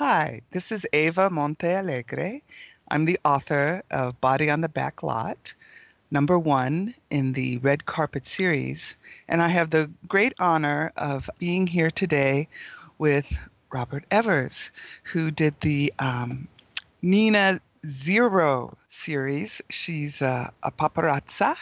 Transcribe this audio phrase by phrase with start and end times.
[0.00, 2.40] Hi, this is Ava Montealegre.
[2.90, 5.52] I'm the author of Body on the Back Lot,
[6.10, 8.96] number one in the Red Carpet series,
[9.28, 12.48] and I have the great honor of being here today
[12.96, 13.30] with
[13.70, 14.70] Robert Eversz,
[15.02, 16.48] who did the um,
[17.02, 19.60] Nina Zero series.
[19.68, 21.56] She's a, a paparazza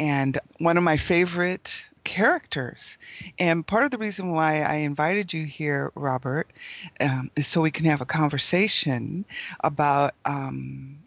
[0.00, 2.98] and one of my favorite characters.
[3.38, 6.50] And part of the reason why I invited you here, Robert,
[7.00, 9.24] um, is so we can have a conversation
[9.60, 10.98] about um,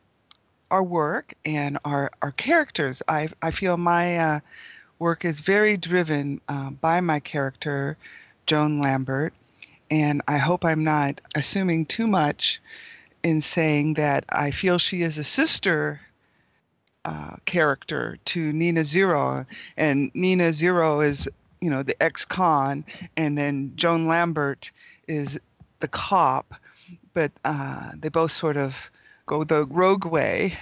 [0.72, 3.02] our work and our, our characters.
[3.08, 4.40] I, I feel my uh,
[5.00, 7.98] work is very driven uh, by my character,
[8.46, 9.34] Joan Lambert.
[9.92, 12.62] And I hope I'm not assuming too much
[13.24, 16.02] in saying that I feel she is a sister
[17.06, 19.46] uh, character to Nina Zero,
[19.78, 21.30] and Nina Zero is
[21.62, 22.84] you know the ex-con,
[23.16, 24.72] and then Joan Lambert
[25.08, 25.40] is
[25.80, 26.54] the cop,
[27.14, 28.90] but uh, they both sort of
[29.26, 30.58] go the rogue way,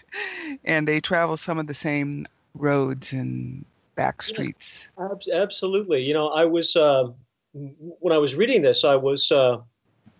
[0.64, 4.88] and they travel some of the same roads and back streets.
[4.98, 6.04] Yes, absolutely.
[6.04, 7.08] You know, I was uh,
[7.52, 9.58] when I was reading this, I was uh,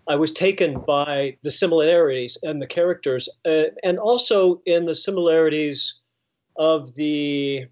[0.07, 5.99] I was taken by the similarities and the characters, uh, and also in the similarities
[6.55, 7.67] of the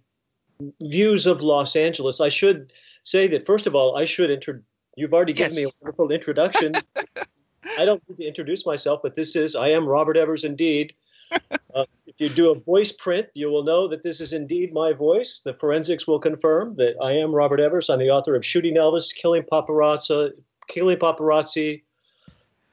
[0.81, 2.19] views of Los Angeles.
[2.19, 4.59] I should say that first of all, I should intro.
[4.95, 5.57] You've already given yes.
[5.57, 6.73] me a wonderful introduction.
[7.77, 10.93] I don't need to introduce myself, but this is I am Robert Eversz indeed.
[11.73, 14.93] Uh, if you do a voice print, you will know that this is indeed my
[14.93, 15.41] voice.
[15.43, 17.91] The forensics will confirm that I am Robert Eversz.
[17.91, 20.29] I'm the author of Shooting Elvis, Killing Paparazzi,
[20.67, 21.81] Killing Paparazzi,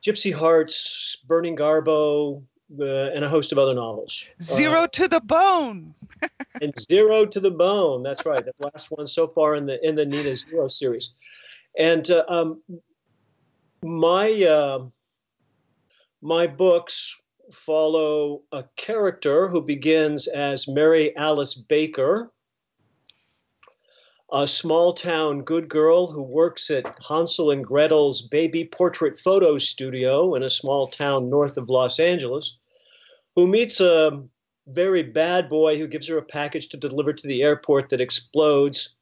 [0.02, 2.42] Gypsy Hearts, Burning Garbo,
[2.78, 4.24] uh, and a host of other novels.
[4.40, 5.94] Zero uh, to the bone.
[6.62, 8.02] and Zero to the bone.
[8.02, 8.44] That's right.
[8.44, 11.16] The last one so far in the in the Nina Zero series.
[11.78, 12.62] And uh, um,
[13.82, 14.86] my uh,
[16.22, 17.16] my books
[17.52, 22.30] follow a character who begins as Mary Alice Baker
[24.32, 30.34] a small town good girl who works at Hansel and Gretel's baby portrait photo studio
[30.34, 32.58] in a small town north of Los Angeles,
[33.34, 34.22] who meets a
[34.68, 38.96] very bad boy who gives her a package to deliver to the airport that explodes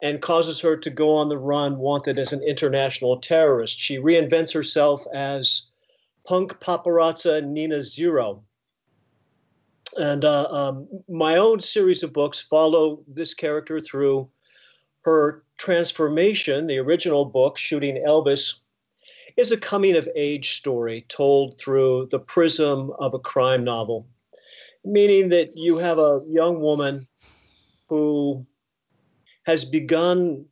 [0.00, 3.78] and causes her to go on the run, wanted as an international terrorist.
[3.78, 5.68] She reinvents herself as
[6.24, 8.44] punk paparazza Nina Zero.
[9.96, 14.30] And uh, um, my own series of books follow this character through
[15.04, 18.58] her transformation, the original book, Shooting Elvis,
[19.36, 24.06] is a coming of age story told through the prism of a crime novel,
[24.84, 27.06] meaning that you have a young woman
[27.88, 28.46] who
[29.44, 30.44] has begun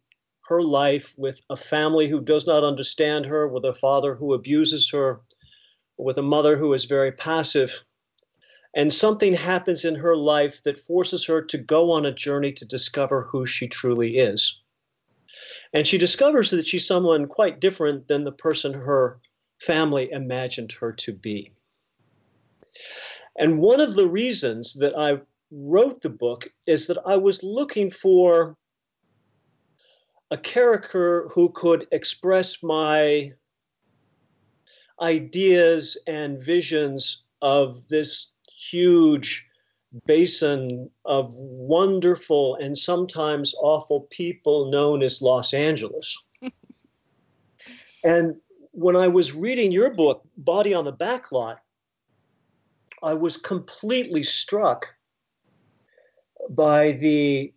[0.48, 4.90] her life with a family who does not understand her, with a father who abuses
[4.90, 5.20] her,
[5.96, 7.84] with a mother who is very passive,
[8.74, 12.64] and something happens in her life that forces her to go on a journey to
[12.64, 14.62] discover who she truly is.
[15.72, 19.20] And she discovers that she's someone quite different than the person her
[19.58, 21.52] family imagined her to be.
[23.36, 25.20] And one of the reasons that I
[25.50, 28.56] wrote the book is that I was looking for
[30.30, 33.32] a character who could express my
[35.00, 38.34] ideas and visions of this
[38.70, 39.46] huge
[40.06, 46.16] basin of wonderful and sometimes awful people known as Los Angeles.
[48.04, 48.36] and
[48.72, 51.56] when I was reading your book, Body on the Backlot,
[53.02, 54.86] I was completely struck
[56.48, 57.52] by the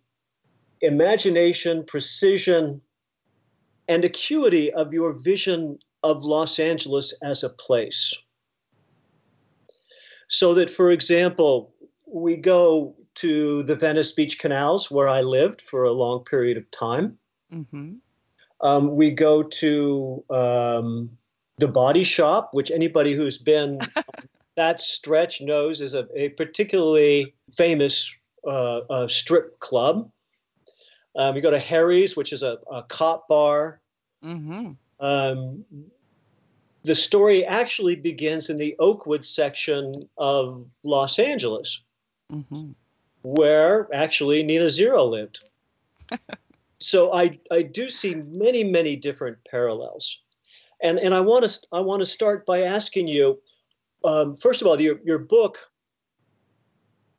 [0.80, 2.80] imagination, precision,
[3.88, 8.14] and acuity of your vision of Los Angeles as a place.
[10.34, 11.72] So that, for example,
[12.08, 16.68] we go to the Venice Beach canals where I lived for a long period of
[16.72, 17.16] time.
[17.52, 17.92] Mm-hmm.
[18.60, 21.10] Um, we go to um,
[21.58, 23.78] the Body Shop, which anybody who's been
[24.56, 28.12] that stretch knows is a, a particularly famous
[28.44, 30.10] uh, uh, strip club.
[31.14, 33.80] Um, we go to Harry's, which is a, a cop bar.
[34.24, 34.72] Mm-hmm.
[34.98, 35.64] Um,
[36.84, 41.82] the story actually begins in the Oakwood section of Los Angeles,
[42.30, 42.72] mm-hmm.
[43.22, 45.42] where actually Nina Zero lived.
[46.78, 50.20] so I, I do see many, many different parallels.
[50.82, 53.40] And, and I want to I want to start by asking you,
[54.04, 55.58] um, first of all, your, your book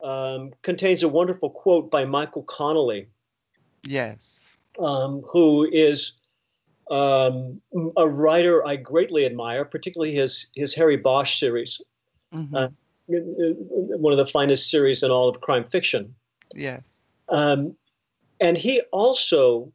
[0.00, 3.08] um, contains a wonderful quote by Michael Connelly.
[3.82, 4.56] Yes.
[4.78, 6.20] Um, who is
[6.90, 7.60] um,
[7.96, 11.80] a writer I greatly admire, particularly his his Harry Bosch series,
[12.32, 12.54] mm-hmm.
[12.54, 12.68] uh,
[13.08, 16.14] one of the finest series in all of crime fiction.
[16.54, 17.04] Yes.
[17.28, 17.76] Um,
[18.40, 19.72] and he also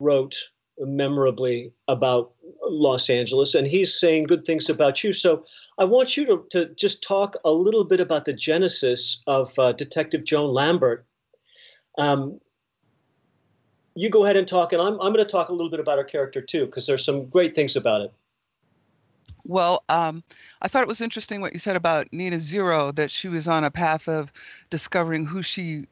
[0.00, 0.36] wrote
[0.78, 2.32] memorably about
[2.62, 5.12] Los Angeles, and he's saying good things about you.
[5.12, 5.44] So
[5.78, 9.72] I want you to, to just talk a little bit about the genesis of uh,
[9.72, 11.06] Detective Joan Lambert.
[11.98, 12.40] Um,
[13.94, 15.98] you go ahead and talk, and I'm, I'm going to talk a little bit about
[15.98, 18.12] her character too, because there's some great things about it.
[19.44, 20.24] Well, um,
[20.60, 23.64] I thought it was interesting what you said about Nina Zero, that she was on
[23.64, 24.32] a path of
[24.70, 25.86] discovering who she,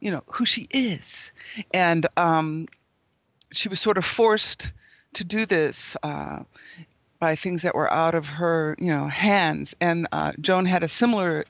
[0.00, 1.32] you know, who she is,
[1.72, 2.66] and um,
[3.52, 4.72] she was sort of forced
[5.14, 6.40] to do this uh,
[7.18, 9.74] by things that were out of her, you know, hands.
[9.80, 11.44] And uh, Joan had a similar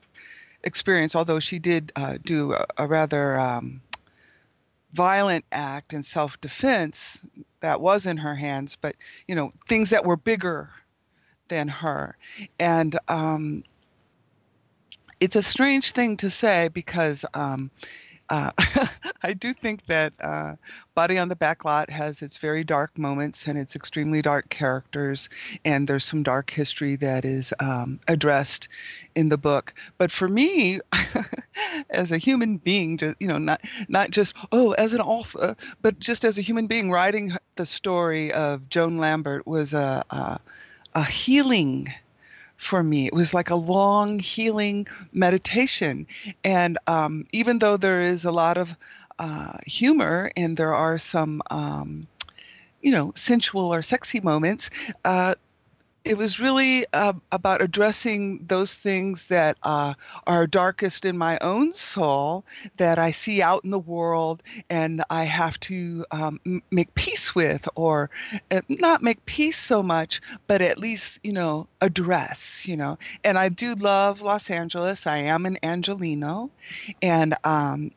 [0.63, 3.81] experience, although she did uh, do a, a rather um,
[4.93, 7.23] violent act and self-defense
[7.61, 8.77] that was in her hands.
[8.81, 8.97] But
[9.27, 10.71] you know, things that were bigger
[11.49, 12.17] than her,
[12.59, 13.65] and um,
[15.21, 17.71] it's a strange thing to say because um,
[18.31, 18.53] uh,
[19.23, 20.55] I do think that uh,
[20.95, 25.29] Body on the Back Lot has its very dark moments and its extremely dark characters,
[25.65, 28.69] and there's some dark history that is um, addressed
[29.17, 29.75] in the book.
[29.99, 30.81] But for me,
[31.91, 35.99] as a human being, just, you know, not not just oh as an author, but
[35.99, 40.39] just as a human being, writing the story of Joan Lambert was a a,
[40.95, 41.93] a healing
[42.61, 43.07] for me.
[43.07, 46.07] It was like a long healing meditation.
[46.45, 48.77] And um, even though there is a lot of
[49.19, 52.07] uh, humor and there are some, um,
[52.83, 54.69] you know, sensual or sexy moments,
[55.07, 55.35] uh,
[56.05, 59.95] it was really uh, about addressing those things that uh,
[60.27, 62.45] are darkest in my own soul
[62.79, 67.69] that I see out in the world and I have to um, make peace with,
[67.75, 68.11] or
[68.51, 72.99] uh, not make peace so much, but at least, you know, address, you know.
[73.23, 75.07] And I do love Los Angeles.
[75.07, 76.51] I am an Angelino.
[77.03, 77.91] And um,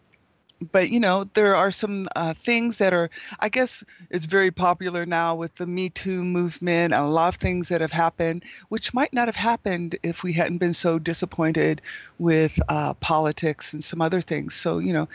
[0.72, 3.10] but you know there are some uh, things that are
[3.40, 7.40] i guess it's very popular now with the me too movement and a lot of
[7.40, 11.82] things that have happened which might not have happened if we hadn't been so disappointed
[12.20, 14.56] with uh, politics and some other things.
[14.56, 15.10] So you know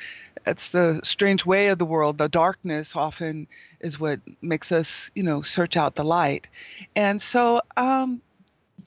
[0.47, 2.19] it's the strange way of the world.
[2.19, 3.49] The darkness often
[3.81, 6.49] is what makes us you know search out the light.
[6.95, 8.23] And so um,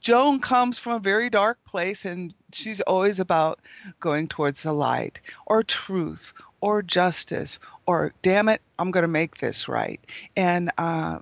[0.00, 3.60] Joan comes from a very dark place and she's always about
[4.00, 9.38] going towards the light or truth or justice or damn it i'm going to make
[9.38, 10.00] this right.
[10.36, 11.20] And uh,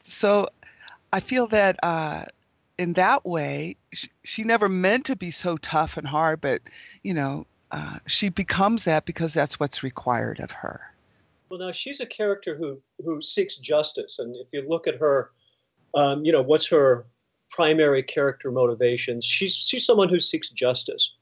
[0.00, 0.48] so
[1.12, 2.24] i feel that uh,
[2.78, 6.62] in that way she, she, never meant to be so tough and hard but
[7.02, 10.92] you know uh, she becomes that because that's what's required of her.
[11.48, 15.30] Well now she's a character who who seeks justice and if you look at her
[15.94, 17.06] um, you know what's her
[17.52, 21.14] primary character motivations she's she's someone who seeks justice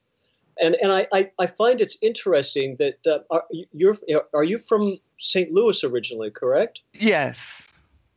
[0.61, 3.97] and and I, I, I find it's interesting that uh, are, you're
[4.35, 5.53] are you from St.
[5.53, 6.83] Louis originally, correct?
[6.93, 7.67] Yes.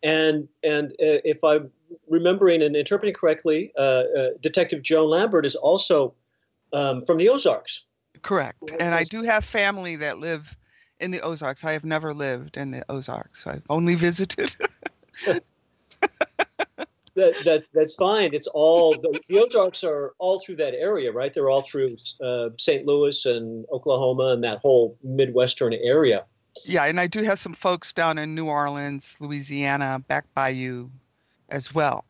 [0.03, 1.71] And and uh, if I'm
[2.07, 6.13] remembering and interpreting correctly, uh, uh Detective Joan Lambert is also
[6.73, 7.85] um, from the Ozarks.
[8.21, 8.71] Correct.
[8.79, 10.55] And I do have family that live
[10.99, 11.63] in the Ozarks.
[11.63, 13.47] I have never lived in the Ozarks.
[13.47, 14.55] I've only visited.
[17.15, 18.33] That, that that's fine.
[18.33, 21.33] It's all the, the, Ozarks are all through that area, right?
[21.33, 22.85] They're all through uh, St.
[22.85, 26.25] Louis and Oklahoma and that whole midwestern area.
[26.65, 30.91] Yeah, and I do have some folks down in New Orleans, Louisiana, back by you,
[31.49, 32.05] as well.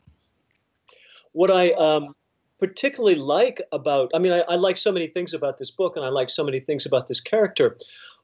[1.32, 2.14] What I um,
[2.60, 6.06] particularly like about, I mean, I, I like so many things about this book, and
[6.06, 7.78] I like so many things about this character.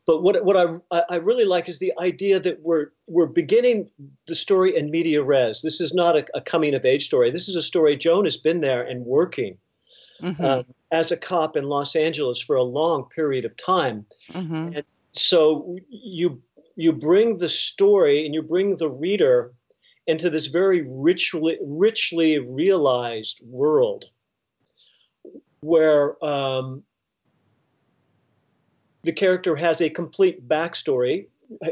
[0.05, 0.57] But what what
[0.91, 3.89] I I really like is the idea that we're we're beginning
[4.27, 5.61] the story in media res.
[5.61, 7.31] This is not a, a coming of age story.
[7.31, 7.95] This is a story.
[7.95, 9.57] Joan has been there and working
[10.21, 10.43] mm-hmm.
[10.43, 14.73] uh, as a cop in Los Angeles for a long period of time, mm-hmm.
[14.75, 16.41] and so you
[16.75, 19.53] you bring the story and you bring the reader
[20.07, 24.05] into this very richly richly realized world
[25.61, 26.83] where um,
[29.03, 31.27] the character has a complete backstory.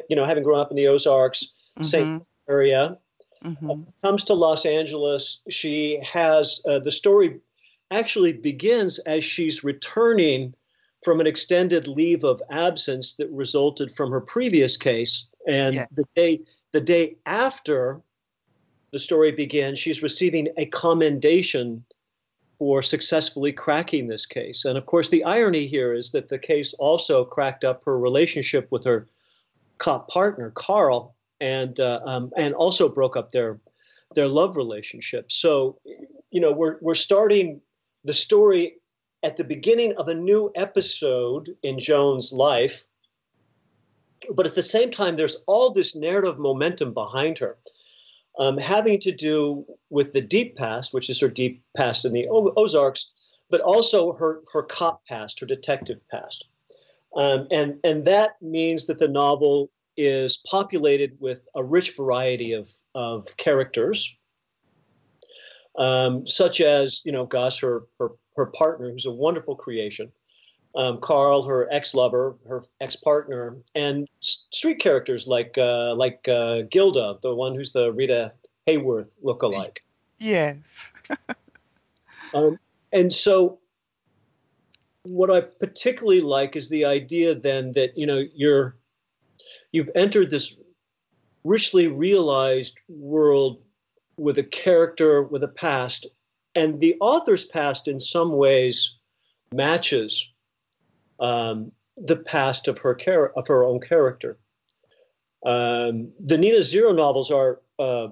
[0.10, 1.84] You know, having grown up in the Ozarks, mm-hmm.
[1.84, 2.24] St.
[2.50, 2.98] area,
[3.44, 3.70] mm-hmm.
[3.70, 5.44] uh, comes to Los Angeles.
[5.50, 7.40] She has uh, the story
[7.92, 10.54] actually begins as she's returning
[11.04, 15.86] from an extended leave of absence that resulted from her previous case, and yeah.
[15.92, 16.42] the day
[16.72, 18.02] the day after
[18.92, 21.84] the story begins, she's receiving a commendation
[22.60, 24.66] for successfully cracking this case.
[24.66, 28.68] And of course, the irony here is that the case also cracked up her relationship
[28.72, 29.08] with her
[29.78, 33.60] cop partner, Carl, and uh, um, and also broke up their
[34.16, 35.32] their love relationship.
[35.32, 35.80] So,
[36.32, 37.62] you know, we're we're starting
[38.04, 38.78] the story
[39.24, 42.84] at the beginning of a new episode in Joan's life,
[44.34, 47.58] but at the same time, there's all this narrative momentum behind her,
[48.40, 52.28] um, having to do with the deep past, which is her deep past in the
[52.30, 53.12] Ozarks,
[53.50, 56.46] but also her her cop past, her detective past,
[57.16, 62.70] um, and and that means that the novel is populated with a rich variety of
[62.94, 64.16] of characters,
[65.78, 70.12] um, such as you know Gus, her her her partner, who's a wonderful creation,
[70.78, 77.34] um, Carl, her ex-lover, her ex-partner, and street characters like uh, like uh, Gilda, the
[77.34, 78.34] one who's the Rita
[78.68, 79.84] Hayworth look-alike.
[80.20, 80.88] Yes.
[82.34, 82.60] um,
[82.94, 83.58] and so
[85.02, 88.76] what I particularly like is the idea then that you know you're
[89.72, 90.56] you've entered this
[91.44, 93.64] richly realized world
[94.16, 96.06] with a character with a past
[96.54, 98.96] and the author's past in some ways
[99.52, 100.34] matches
[101.20, 104.38] um, the past of her char- of her own character
[105.46, 108.10] um, the Nina Zero novels are uh,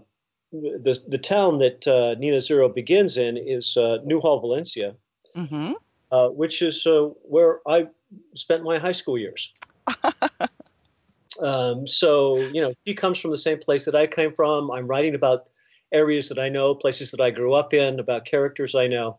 [0.52, 4.96] the the town that uh, Nina Zero begins in is uh, Newhall, Valencia,
[5.36, 5.74] Mm-hmm.
[6.12, 7.88] uh, which is uh, where I
[8.36, 9.54] spent my high school years.
[11.42, 14.72] um, so you know, she comes from the same place that I came from.
[14.72, 15.50] I'm writing about
[15.92, 19.18] areas that I know, places that I grew up in, about characters I know.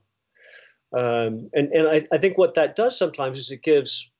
[0.93, 4.11] Um, and and I, I think what that does sometimes is it gives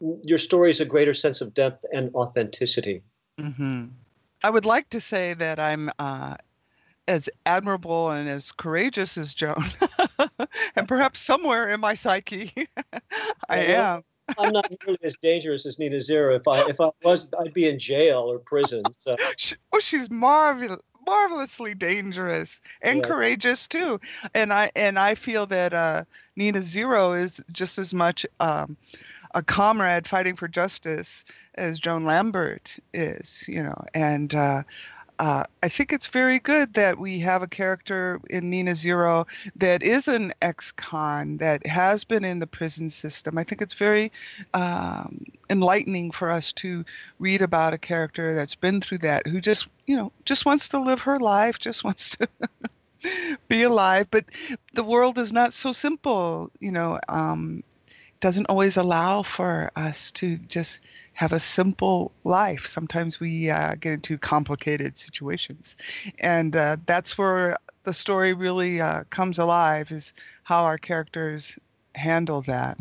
[0.00, 3.02] your stories a greater sense of depth and authenticity.
[3.40, 3.86] Mm-hmm.
[4.42, 6.36] I would like to say that I'm uh,
[7.08, 9.62] as admirable and as courageous as Joan,
[10.76, 12.52] and perhaps somewhere in my psyche,
[13.48, 14.02] I am.
[14.38, 16.34] I'm not nearly as dangerous as Nina Zero.
[16.34, 18.82] If I if I was, I'd be in jail or prison.
[19.04, 23.06] So She, oh, she's marvel, marvelously dangerous and Yeah.
[23.06, 24.00] courageous too.
[24.34, 26.04] And I and I feel that uh,
[26.36, 28.76] Nina Zero is just as much um,
[29.34, 33.44] a comrade fighting for justice as Joan Lambert is.
[33.48, 34.62] You know, and uh,
[35.18, 39.82] uh, I think it's very good that we have a character in Nina Zero that
[39.82, 43.38] is an ex-con that has been in the prison system.
[43.38, 44.12] I think it's very
[44.52, 46.84] um, enlightening for us to
[47.18, 50.80] read about a character that's been through that, who just you know just wants to
[50.80, 52.28] live her life, just wants to
[53.48, 54.08] be alive.
[54.10, 54.26] But
[54.74, 57.00] the world is not so simple, you know.
[57.08, 57.62] Um,
[58.20, 60.78] doesn't always allow for us to just
[61.14, 62.66] have a simple life.
[62.66, 65.76] Sometimes we uh, get into complicated situations,
[66.18, 69.90] and uh, that's where the story really uh, comes alive.
[69.90, 70.12] Is
[70.44, 71.58] how our characters
[71.94, 72.78] handle that.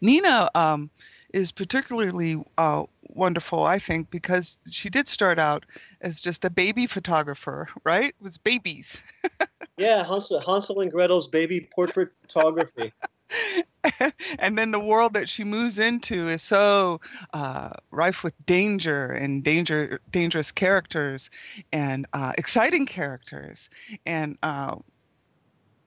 [0.00, 0.90] Nina um,
[1.32, 5.66] is particularly uh, wonderful, I think, because she did start out
[6.00, 8.14] as just a baby photographer, right?
[8.20, 9.00] With babies.
[9.76, 12.92] yeah, Hansel, Hansel and Gretel's baby portrait photography.
[14.38, 17.00] and then the world that she moves into is so
[17.32, 21.30] uh, rife with danger and danger, dangerous characters
[21.72, 23.70] and uh, exciting characters.
[24.06, 24.76] And uh,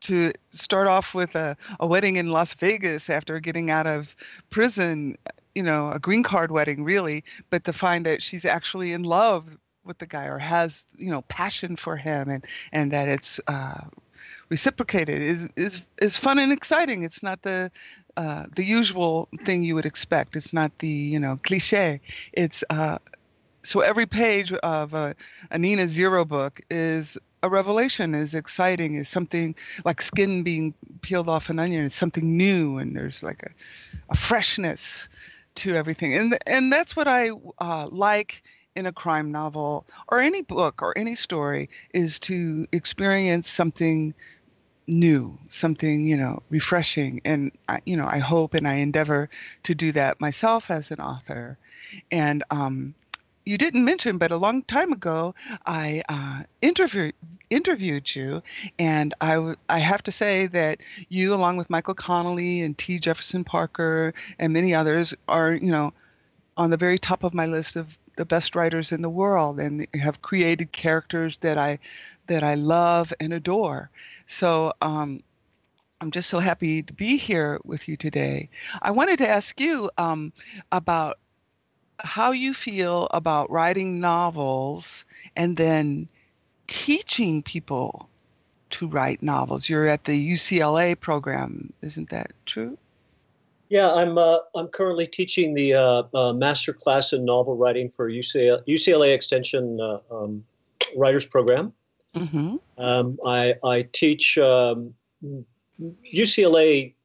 [0.02, 4.16] to start off with a, a wedding in Las Vegas after getting out of
[4.50, 5.18] prison,
[5.56, 9.58] you know, a green card wedding, really, but to find that she's actually in love
[9.84, 13.82] with the guy or has, you know, passion for him and, and that it's uh,
[14.50, 17.04] reciprocated is, is, is fun and exciting.
[17.04, 17.72] It's not the,
[18.18, 20.36] uh, the usual thing you would expect.
[20.36, 22.02] It's not the, you know, cliche.
[22.34, 22.98] It's, uh,
[23.64, 25.16] so every page of a,
[25.52, 31.28] a Nina Zero book is a revelation is exciting is something like skin being peeled
[31.28, 33.52] off an onion is something new and there's like a,
[34.10, 35.10] a freshness
[35.56, 38.44] to everything and and that's what i uh, like
[38.76, 44.14] in a crime novel or any book or any story is to experience something
[44.88, 47.22] new something you know refreshing.
[47.24, 49.30] And I, you know i hope and i endeavor
[49.64, 51.58] to do that myself as an author.
[52.12, 52.96] And um,
[53.46, 55.34] you didn't mention, but a long time ago,
[55.66, 57.14] I uh, interviewed
[57.50, 58.42] interviewed you,
[58.80, 63.00] and I, w- I have to say that you, along with Michael Connelly and T.
[63.00, 65.94] Jefferson Parker and many others, are you know
[66.58, 69.88] on the very top of my list of the best writers in the world, and
[69.96, 71.80] have created characters that I
[72.28, 73.90] that I love and adore.
[74.28, 74.74] So.
[74.82, 75.24] Um,
[76.00, 78.50] I'm just so happy to be here with you today.
[78.82, 80.34] I wanted to ask you um,
[80.72, 81.20] about
[82.00, 86.08] how you feel about writing novels and then
[86.66, 88.10] teaching people
[88.72, 89.70] to write novels.
[89.70, 92.80] You're at the UCLA program, isn't that true?
[93.72, 98.10] Yeah, I'm uh, I'm currently teaching the uh, uh, master class in novel writing for
[98.10, 100.44] UCLA, UCLA Extension uh, um,
[100.94, 101.72] Writers Program.
[102.14, 102.58] Mm-hmm.
[102.78, 104.94] Um, I, I teach um,
[105.82, 106.96] UCLA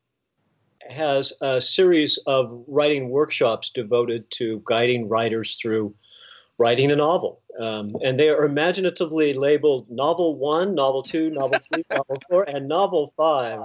[0.91, 5.95] has a series of writing workshops devoted to guiding writers through
[6.59, 7.43] writing a novel.
[7.61, 12.67] Um, and they are imaginatively labeled Novel 1, Novel 2, Novel 3, Novel 4, and
[12.67, 13.61] Novel 5.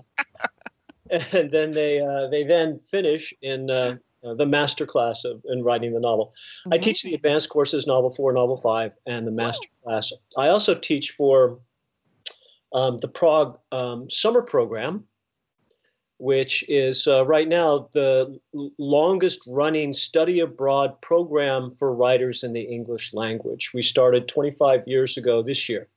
[1.34, 5.64] And then they, uh, they then finish in uh, uh, the master class of in
[5.64, 6.28] writing the novel.
[6.28, 6.74] Mm-hmm.
[6.74, 10.14] I teach the advanced courses, Novel 4, Novel 5, and the master class.
[10.38, 11.60] I also teach for
[12.74, 15.06] um, the Prague um, summer program,
[16.20, 18.40] which is uh, right now the
[18.78, 23.72] longest running study abroad program for writers in the English language.
[23.74, 25.88] We started 25 years ago this year.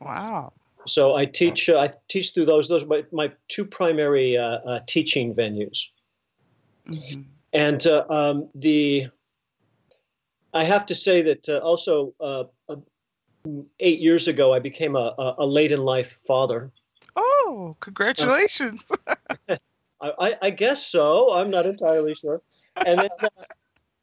[0.00, 0.52] Wow.
[0.86, 4.42] So I teach uh, I teach through those those are my, my two primary uh,
[4.42, 5.86] uh teaching venues.
[6.88, 7.22] Mm-hmm.
[7.52, 9.08] And uh, um, the
[10.52, 12.14] I have to say that uh, also
[13.78, 16.72] eight years ago I became a, a, a late in life father.
[17.16, 18.86] Oh, congratulations!
[20.00, 21.32] I, I, guess so.
[21.32, 22.40] I'm not entirely sure.
[22.74, 23.28] And then, uh,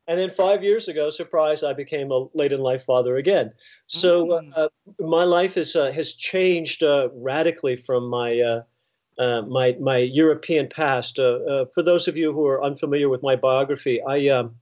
[0.08, 3.52] and then five years ago, surprise, I became a late in life father again.
[3.88, 4.52] So uh, mm.
[4.56, 10.70] uh, my life is, uh, has changed uh, radically from my uh, my my European
[10.70, 11.18] past.
[11.18, 14.56] for those of you who are unfamiliar with my biography, I um,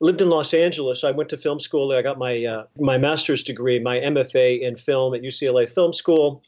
[0.00, 1.04] lived in Los Angeles.
[1.04, 1.92] I went to film school.
[1.92, 6.42] I got my my master's degree, my MFA in film at UCLA Film School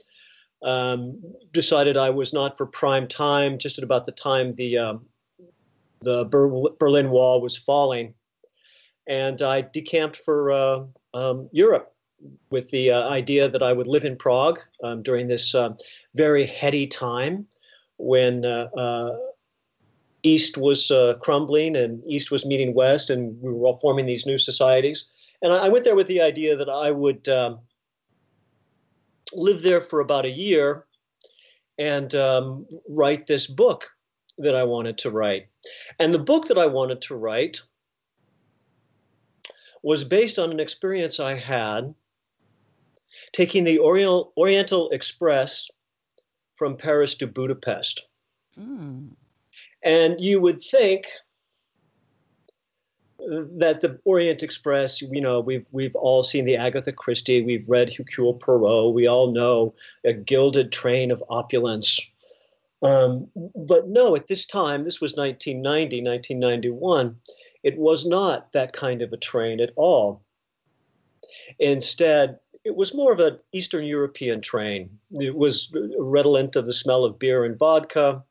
[0.63, 1.23] um,
[1.53, 3.59] decided I was not for prime time.
[3.59, 5.07] Just at about the time the um,
[6.03, 8.15] the Ber- Berlin Wall was falling,
[9.07, 10.85] and I decamped for uh,
[11.15, 11.93] um, Europe
[12.51, 15.71] with the uh, idea that I would live in Prague um, during this uh,
[16.15, 17.47] very heady time
[17.97, 18.45] when.
[18.45, 19.17] Uh, uh,
[20.23, 24.27] East was uh, crumbling and East was meeting West, and we were all forming these
[24.27, 25.07] new societies.
[25.41, 27.61] And I, I went there with the idea that I would um,
[29.33, 30.85] live there for about a year
[31.79, 33.91] and um, write this book
[34.39, 35.49] that I wanted to write.
[35.99, 37.61] And the book that I wanted to write
[39.83, 41.95] was based on an experience I had
[43.33, 45.69] taking the Oriental, Oriental Express
[46.57, 48.07] from Paris to Budapest.
[48.59, 49.11] Mm.
[49.83, 51.07] And you would think
[53.19, 57.93] that the Orient Express, you know, we've we've all seen the Agatha Christie, we've read
[57.93, 62.01] Hercule Poirot, we all know a gilded train of opulence.
[62.83, 67.17] Um, but no, at this time, this was 1990, 1991,
[67.63, 70.23] it was not that kind of a train at all.
[71.59, 74.91] Instead, it was more of an Eastern European train.
[75.13, 78.23] It was redolent of the smell of beer and vodka.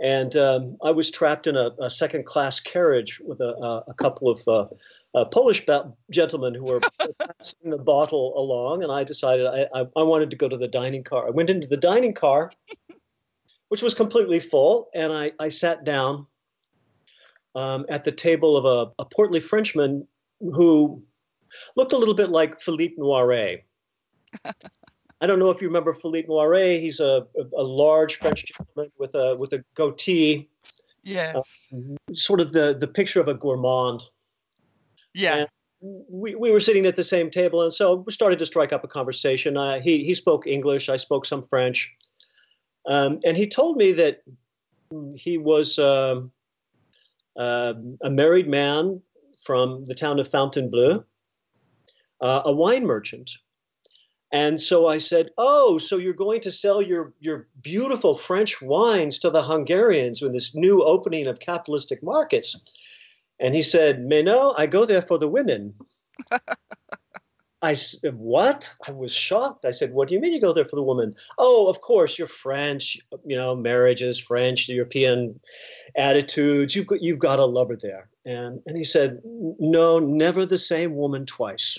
[0.00, 4.28] And um, I was trapped in a, a second class carriage with a, a couple
[4.28, 4.66] of uh,
[5.14, 6.80] uh, Polish ba- gentlemen who were
[7.20, 8.82] passing the bottle along.
[8.82, 11.28] And I decided I, I, I, wanted to go to the dining car.
[11.28, 12.50] I went into the dining car,
[13.72, 14.90] which was completely full.
[14.94, 16.26] And I, I sat down
[17.54, 20.06] um, at the table of a, a portly Frenchman
[20.40, 21.02] who
[21.74, 23.62] looked a little bit like Philippe Noiret.
[24.44, 26.82] I don't know if you remember Philippe Noiret.
[26.82, 30.50] He's a, a, a large French gentleman with a with a goatee.
[31.02, 31.34] Yes.
[31.74, 34.02] Uh, sort of the the picture of a gourmand.
[35.14, 35.36] Yeah.
[35.36, 35.48] And
[36.10, 38.84] we, we were sitting at the same table, and so we started to strike up
[38.84, 39.56] a conversation.
[39.56, 40.90] Uh, he he spoke English.
[40.90, 41.90] I spoke some French,
[42.86, 44.22] um, and he told me that
[45.14, 46.32] he was um,
[47.36, 49.00] uh, a married man
[49.44, 51.04] from the town of Fontainebleau,
[52.20, 53.30] uh, a wine merchant
[54.32, 59.18] and so I said, "Oh, so you're going to sell your your beautiful French wines
[59.18, 62.64] to the Hungarians in this new opening of capitalistic markets?"
[63.38, 65.74] And he said, "Mais no, I go there for the women."
[67.62, 69.64] I said, "What?" I was shocked.
[69.64, 72.18] I said, "What do you mean you go there for the woman?" Oh, of course,
[72.18, 72.98] you're French.
[73.24, 75.38] You know, marriages, French, European
[75.96, 76.74] attitudes.
[76.74, 78.10] You've got, you've got a lover there.
[78.24, 81.78] And and he said, "No, never the same woman twice."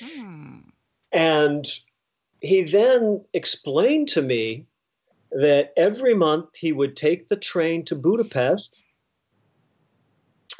[0.00, 0.58] Hmm.
[1.12, 1.64] And
[2.40, 4.66] he then explained to me
[5.30, 8.76] that every month he would take the train to Budapest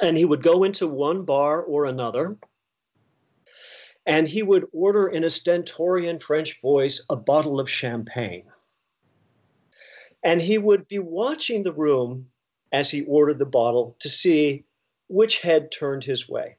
[0.01, 2.37] and he would go into one bar or another
[4.05, 8.45] and he would order in a stentorian French voice a bottle of champagne.
[10.23, 12.27] And he would be watching the room
[12.71, 14.65] as he ordered the bottle to see
[15.07, 16.57] which head turned his way.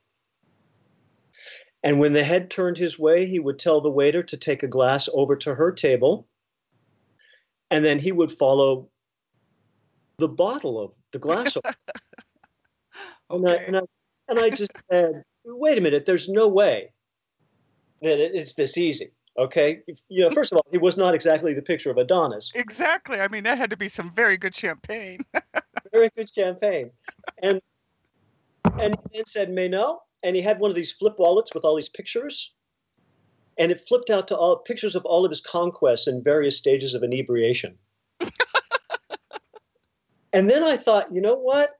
[1.82, 4.68] And when the head turned his way, he would tell the waiter to take a
[4.68, 6.26] glass over to her table.
[7.70, 8.88] And then he would follow
[10.18, 11.62] the bottle of the glass of.
[13.30, 13.80] and, I, and, I,
[14.28, 16.90] and I just said, wait a minute, there's no way
[18.02, 19.12] that it's this easy.
[19.38, 22.52] Okay, you know, first of all, he was not exactly the picture of Adonis.
[22.54, 23.20] Exactly.
[23.20, 25.20] I mean, that had to be some very good champagne.
[25.92, 26.90] Very good champagne,
[27.38, 27.62] and
[28.78, 31.64] and he then said, "Mais no," and he had one of these flip wallets with
[31.64, 32.52] all these pictures,
[33.56, 36.94] and it flipped out to all pictures of all of his conquests in various stages
[36.94, 37.78] of inebriation.
[40.32, 41.78] and then I thought, you know what?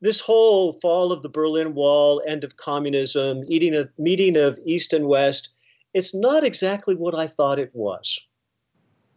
[0.00, 4.92] This whole fall of the Berlin Wall, end of communism, eating of, meeting of East
[4.92, 5.50] and West,
[5.92, 8.20] it's not exactly what I thought it was.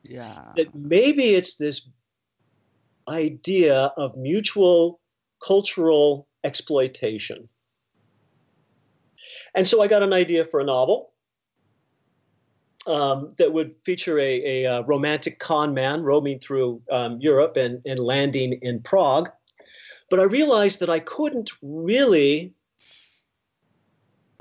[0.04, 0.54] yeah.
[0.56, 1.88] That maybe it's this
[3.08, 5.00] idea of mutual
[5.46, 7.50] cultural exploitation.
[9.54, 11.12] And so I got an idea for a novel
[12.88, 17.82] um, that would feature a, a, uh romantic con man roaming through um, Europe and,
[17.86, 19.30] and landing in Prague.
[20.12, 22.54] But I realized that I couldn't really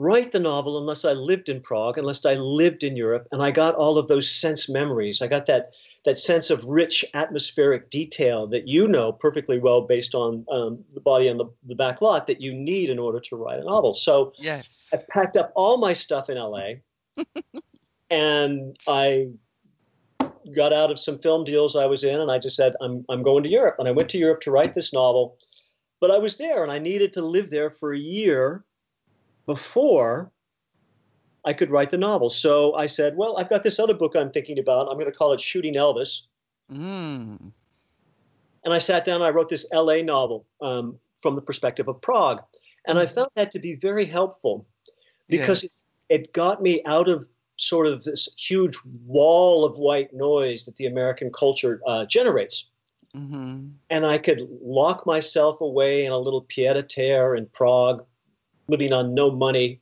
[0.01, 3.53] write the novel unless I lived in Prague, unless I lived in Europe, and I
[3.53, 5.23] got all of those sense memories.
[5.23, 5.71] I got that
[6.05, 11.01] that sense of rich atmospheric detail that you know perfectly well based on um, the
[11.01, 13.95] body on the, the back lot that you need in order to write a novel.
[13.95, 14.89] So Yes.
[14.93, 16.81] I packed up all my stuff in LA
[18.11, 19.29] and I
[20.57, 23.23] got out of some film deals I was in and I just said, I'm, I'm
[23.23, 23.77] going to Europe.
[23.79, 25.37] And I went to Europe to write this novel.
[26.01, 28.65] But I was there and I needed to live there for a year
[29.47, 30.31] before
[31.45, 32.31] I could write the novel.
[32.31, 34.89] So I said, Well, I've got this other book I'm thinking about.
[34.89, 36.27] I'm going to call it Shooting Elvis.
[36.71, 37.53] Mm.
[38.65, 42.01] And I sat down and I wrote this LA novel um, from the perspective of
[42.01, 42.43] Prague.
[42.87, 44.67] And I found that to be very helpful
[45.29, 45.83] because Yes.
[46.09, 50.77] it, it got me out of sort of this huge wall of white noise that
[50.77, 52.70] the American culture uh, generates.
[53.15, 58.05] Hmm And I could lock myself away in a little pied a terre in Prague,
[58.69, 59.81] living on no money,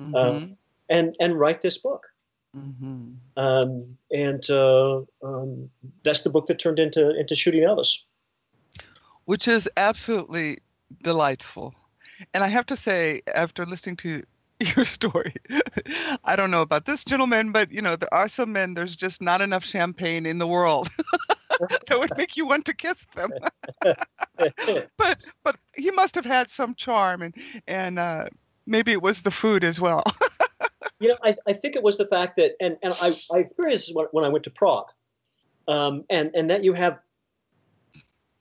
[0.00, 0.54] hmm
[0.88, 2.06] and, and write this book.
[2.54, 5.70] hmm Um, and uh, um,
[6.02, 8.02] that's the book that turned into, into Shooting Elvis.
[9.26, 10.58] Which is absolutely
[11.02, 11.74] delightful.
[12.34, 14.22] And I have to say, after listening to
[14.76, 15.34] your story,
[16.24, 19.22] I don't know about this gentleman, but you know, there are some men, there's just
[19.22, 20.88] not enough champagne in the world
[21.86, 23.30] that would make you want to kiss them.
[24.96, 27.34] but but he must have had some charm and
[27.66, 28.26] and uh,
[28.66, 30.04] maybe it was the food as well.
[31.00, 33.86] You know, I, I think it was the fact that, and, and I, I experienced
[33.86, 34.90] this when, when I went to Prague,
[35.66, 36.98] um, and, and that you have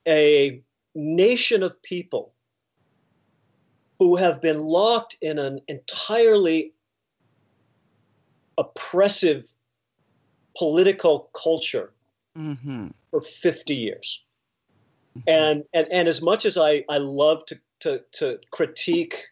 [0.05, 0.62] a
[0.93, 2.34] nation of people
[3.97, 6.73] who have been locked in an entirely
[8.58, 9.45] oppressive
[10.58, 11.93] political culture
[12.36, 14.24] hmm for 50 years.
[15.28, 19.26] And, and, and as much as I, I love to, to, to critique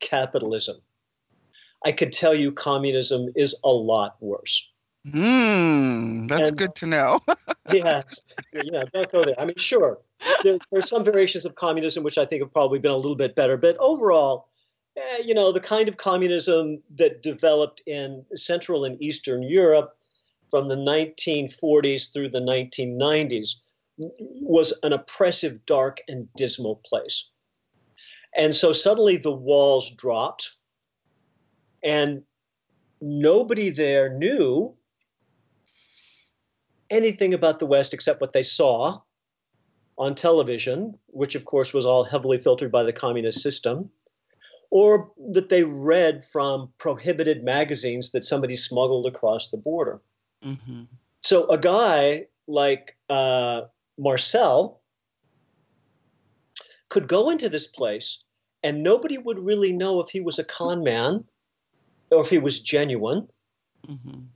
[0.00, 0.76] capitalism,
[1.84, 4.70] I could tell you communism is a lot worse.
[5.06, 7.20] Mm, that's And- good to know.
[7.72, 8.02] Yeah,
[8.52, 9.38] yeah, don't go there.
[9.38, 9.98] I mean, sure,
[10.42, 13.34] there, there's some variations of communism which I think have probably been a little bit
[13.36, 14.48] better, but overall,
[14.96, 19.96] eh, you know, the kind of communism that developed in Central and Eastern Europe
[20.52, 23.54] from the 1940s through the 1990s
[23.96, 27.30] was an oppressive, dark, and dismal place.
[28.36, 30.50] And so suddenly the walls dropped,
[31.82, 32.24] and
[33.00, 34.76] nobody there knew
[36.90, 39.00] anything about the West except what they saw
[39.96, 43.88] on television, which of course was all heavily filtered by the communist system,
[44.70, 50.02] or that they read from prohibited magazines that somebody smuggled across the border.
[50.42, 50.84] Hmm
[51.22, 53.62] So a guy like uh,
[53.98, 54.80] Marcel
[56.88, 58.22] could go into this place
[58.62, 61.24] and nobody would really know if he was a con man
[62.10, 63.28] or if he was genuine.
[63.86, 64.26] hmm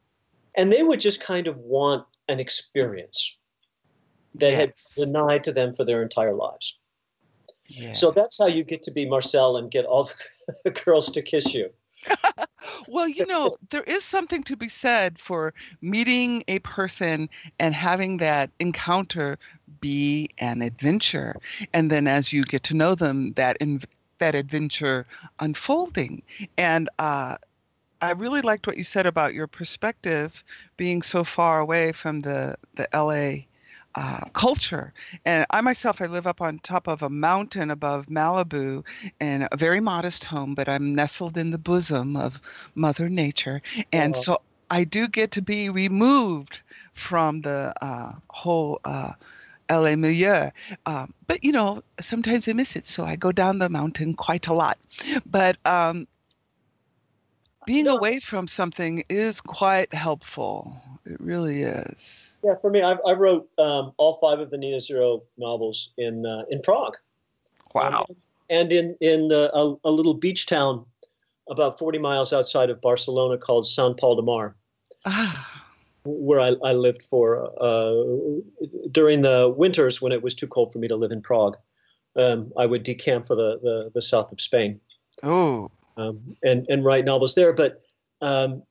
[0.54, 3.36] And they would just kind of want an experience
[4.36, 4.94] that Yes.
[4.96, 6.78] had denied to them for their entire lives.
[7.68, 7.92] Yeah.
[7.92, 10.10] So that's how you get to be Marcel and get all
[10.64, 11.70] the girls to kiss you.
[12.88, 18.18] Well, you know, there is something to be said for meeting a person and having
[18.18, 19.38] that encounter
[19.80, 21.36] be an adventure,
[21.72, 23.82] and then as you get to know them, that in,
[24.18, 25.06] that adventure
[25.38, 26.22] unfolding.
[26.56, 27.36] And uh,
[28.00, 30.44] I really liked what you said about your perspective
[30.76, 33.46] being so far away from the the LA.
[33.96, 34.92] Uh, culture
[35.24, 38.86] and I myself I live up on top of a mountain above Malibu
[39.20, 42.40] in a very modest home but I'm nestled in the bosom of
[42.74, 43.62] Mother Nature.
[43.92, 44.20] And Oh.
[44.20, 44.38] so
[44.70, 46.60] I do get to be removed
[46.92, 49.12] from the uh, whole uh,
[49.70, 50.50] LA milieu.
[50.86, 54.46] Um, but you know, sometimes I miss it, so I go down the mountain quite
[54.48, 54.78] a lot.
[55.24, 56.06] But um,
[57.64, 60.76] being away from something is quite helpful.
[61.04, 62.25] It really is.
[62.46, 66.24] Yeah, for me, I, I wrote um, all five of the Nina Zero novels in
[66.24, 66.96] uh, in Prague.
[67.74, 68.06] Wow.
[68.08, 68.16] Um,
[68.48, 70.86] and in in uh, a, a, little beach town
[71.50, 74.54] about 40 miles outside of Barcelona called Sant Pol de Mar.
[75.04, 75.64] Ah
[76.06, 78.40] where I, I lived for uh,
[78.90, 81.56] during the winters when it was too cold for me to live in Prague.
[82.14, 84.80] Um, I would decamp for the, the, the south of Spain.
[85.22, 85.70] Oh.
[85.96, 87.52] Um, and, and write novels there.
[87.52, 87.82] But
[88.20, 88.62] um,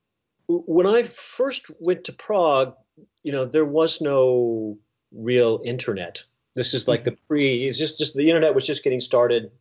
[0.47, 2.75] when I first went to Prague,
[3.23, 4.77] you know, there was no
[5.11, 6.23] real internet.
[6.55, 9.51] This is like the pre, it's just, just the internet was just getting started.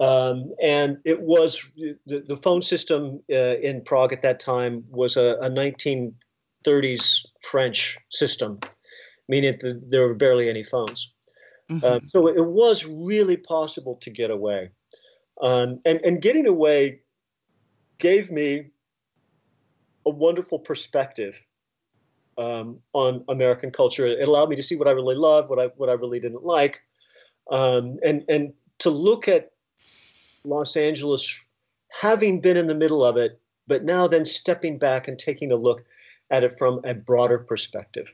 [0.00, 1.62] Um, and it was
[2.06, 6.14] the, the phone system uh, in Prague at that time was a, a 19
[6.64, 8.58] 30s French system,
[9.28, 11.12] meaning that there were barely any phones.
[11.70, 11.84] Mm-hmm.
[11.84, 14.70] Um, so it was really possible to get away.
[15.40, 17.02] Um, and, and getting away
[17.98, 18.70] gave me
[20.06, 21.40] a wonderful perspective
[22.40, 24.06] um, on American culture.
[24.06, 26.44] It allowed me to see what I really loved, what I what I really didn't
[26.44, 26.80] like,
[27.50, 29.52] um, and and to look at
[30.44, 31.44] Los Angeles,
[31.90, 35.56] having been in the middle of it, but now then stepping back and taking a
[35.56, 35.84] look
[36.30, 38.06] at it from a broader perspective.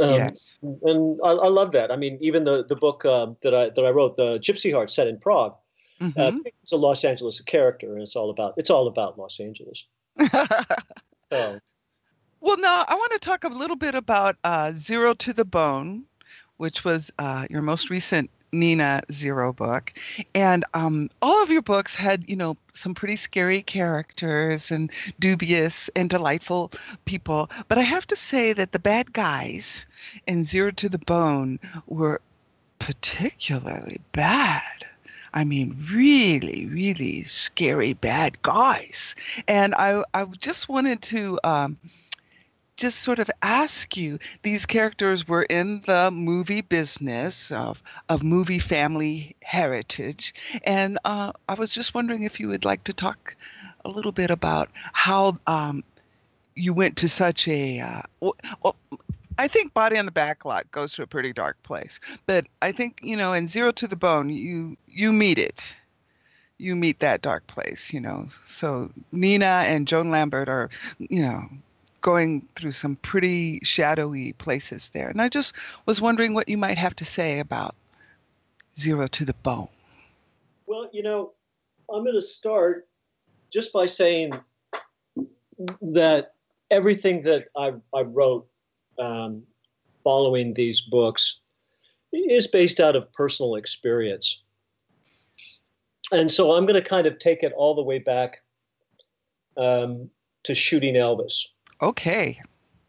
[0.00, 1.90] Um, yes, and I, I, love that.
[1.90, 4.90] I mean, even the the book uh, that I that I wrote, the Gypsy Heart,
[4.90, 5.54] set in Prague,
[6.00, 6.20] mm-hmm.
[6.20, 9.86] uh, it's a Los Angeles character, and it's all about it's all about Los Angeles.
[11.32, 11.60] so.
[12.40, 16.04] Well, now I want to talk a little bit about uh, Zero to the Bone,
[16.58, 19.92] which was uh, your most recent Nina Zero book.
[20.34, 25.88] And um, all of your books had, you know, some pretty scary characters and dubious
[25.96, 26.72] and delightful
[27.04, 27.50] people.
[27.68, 29.86] But I have to say that the bad guys
[30.26, 32.20] in Zero to the Bone were
[32.78, 34.86] particularly bad.
[35.34, 39.14] I mean, really, really scary bad guys.
[39.48, 41.76] And I, I just wanted to um,
[42.76, 48.58] just sort of ask you these characters were in the movie business of, of movie
[48.58, 50.34] family heritage.
[50.64, 53.36] And uh, I was just wondering if you would like to talk
[53.84, 55.84] a little bit about how um,
[56.54, 57.80] you went to such a.
[57.80, 58.02] Uh,
[58.60, 58.76] well,
[59.38, 62.72] I think Body on the Back Lot goes to a pretty dark place, but I
[62.72, 65.76] think you know in Zero to the Bone you you meet it,
[66.58, 68.26] you meet that dark place, you know.
[68.44, 71.48] So Nina and Joan Lambert are you know
[72.06, 75.08] going through some pretty shadowy places there.
[75.08, 75.52] And I just
[75.86, 77.74] was wondering what you might have to say about
[78.78, 79.66] Zero to the Bone.
[80.66, 81.32] Well, you know,
[81.92, 82.86] I'm going to start
[83.52, 84.34] just by saying
[85.82, 86.34] that
[86.70, 88.46] everything that I, I wrote
[89.00, 89.42] um,
[90.04, 91.40] following these books
[92.12, 94.44] is based out of personal experience.
[96.12, 98.44] And so I'm going to kind of take it all the way back
[99.56, 100.08] um,
[100.44, 101.46] to shooting Elvis.
[101.82, 102.40] Okay.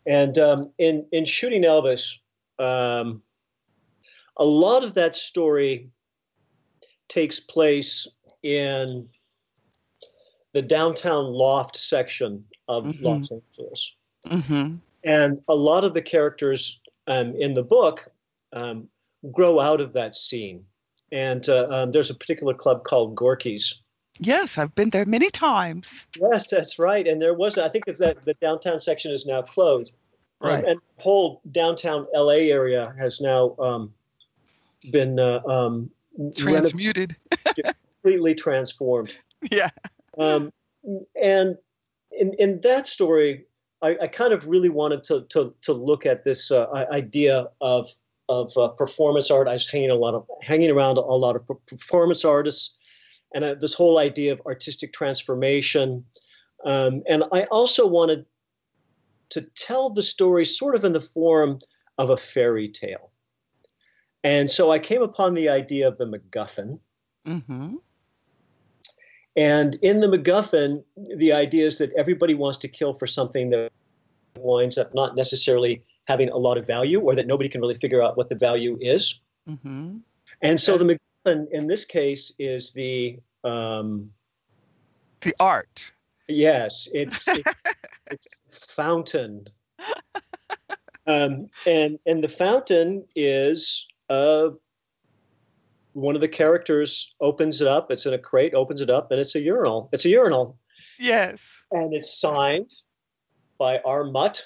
[0.06, 2.18] And um, in in shooting Elvis,
[2.60, 3.22] um,
[4.38, 5.90] a lot of that story
[7.10, 8.08] takes place
[8.44, 9.10] in
[10.54, 13.06] the downtown loft section of mm-hmm.
[13.06, 13.96] Los Angeles.
[14.26, 14.76] Mm-hmm.
[15.04, 18.10] And a lot of the characters um, in the book
[18.54, 18.90] um,
[19.32, 20.66] grow out of that scene.
[21.12, 23.82] And uh, um, there's a particular club called Gorky's
[24.20, 26.08] Yes, I've been there many times.
[26.20, 27.08] Yes, that's right.
[27.08, 29.92] And there was, I think, it's that the downtown section is now closed.
[30.42, 30.64] Um, right.
[30.64, 33.94] Um, and the whole downtown LA area has now um,
[34.92, 35.90] been uh, um,
[36.36, 37.16] transmuted,
[38.02, 39.16] completely transformed.
[39.52, 39.70] Yeah.
[40.18, 40.52] Um,
[41.22, 41.58] and
[42.12, 43.46] in in that story,
[43.82, 47.90] I, I, kind of really wanted to to, to look at this uh, idea of
[48.30, 49.48] of uh, performance art.
[49.48, 52.77] I was hanging a lot of hanging around a lot of performance artists
[53.34, 56.06] and uh, this whole idea of artistic transformation.
[56.64, 58.26] Um, and I also wanted
[59.30, 61.60] to tell the story sort of in the form
[61.98, 63.12] of a fairy tale.
[64.24, 66.80] And so I came upon the idea of the MacGuffin.
[67.26, 67.76] Mm-hmm.
[69.36, 73.72] And in the MacGuffin, the idea is that everybody wants to kill for something that
[74.36, 78.02] winds up not necessarily having a lot of value or that nobody can really figure
[78.02, 79.20] out what the value is.
[79.48, 79.98] Mm-hmm.
[80.42, 84.12] And so the in, in this case is the um,
[85.22, 85.92] the art.
[86.28, 87.54] Yes, it's it's,
[88.12, 89.48] it's fountain,
[91.06, 94.50] um, and and the fountain is uh,
[95.94, 97.92] one of the characters opens it up.
[97.92, 99.90] It's in a crate, opens it up, and it's a urinal.
[99.92, 100.58] It's a urinal.
[101.00, 102.72] Yes, and it's signed
[103.58, 104.04] by R.
[104.04, 104.44] Mutt,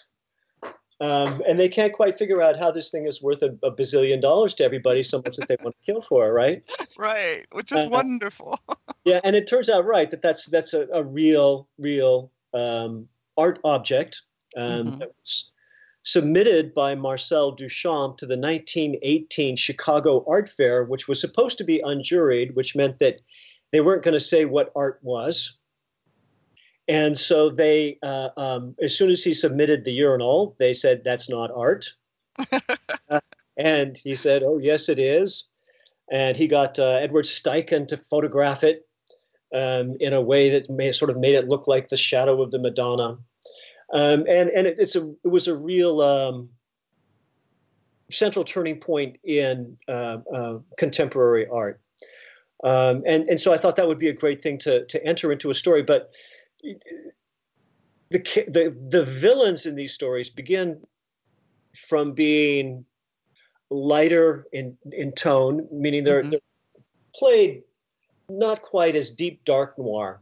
[1.02, 4.22] Um, and they can't quite figure out how this thing is worth a, a, bazillion
[4.22, 6.64] dollars to everybody, so much that they want to kill for it, right?
[6.96, 8.60] Right, which is uh, wonderful.
[9.04, 13.58] yeah, and it turns out right that that's that's a, a real, real um, art
[13.64, 14.22] object
[14.56, 15.00] um, mm-hmm.
[15.00, 15.52] that was
[16.04, 21.82] submitted by Marcel Duchamp to the 1918 Chicago Art Fair, which was supposed to be
[21.84, 23.22] unjuried, which meant that
[23.72, 25.58] they weren't going to say what art was.
[26.88, 31.30] And so they, uh, um, as soon as he submitted the urinal, they said, that's
[31.30, 31.94] not art.
[33.10, 33.20] uh,
[33.58, 35.50] and he said, oh, yes, it is.
[36.12, 38.88] And he got uh, Edward Steichen to photograph it
[39.56, 42.52] um, in a way that may, sort of made it look like the shadow of
[42.52, 43.18] the Madonna.
[43.94, 46.50] Um, and and it, it's a, it was a real um,
[48.10, 51.82] central turning point in uh, uh, contemporary art.
[52.64, 55.32] Um, and, and so I thought that would be a great thing to, to enter
[55.32, 55.82] into a story.
[55.82, 56.12] But
[56.64, 60.80] the, the, the villains in these stories begin
[61.76, 62.86] from being
[63.70, 66.32] lighter in, in tone, meaning they're, mm-hmm.
[66.32, 66.40] they're
[67.16, 67.64] played
[68.30, 70.22] not quite as deep dark noir.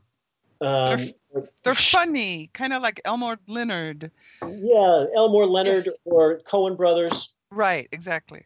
[0.62, 1.00] Um,
[1.34, 4.12] they're, they're, funny, kind of like Elmore Leonard.
[4.42, 5.92] Yeah, Elmore Leonard yeah.
[6.06, 7.34] or Coen Brothers.
[7.52, 8.44] Right, exactly.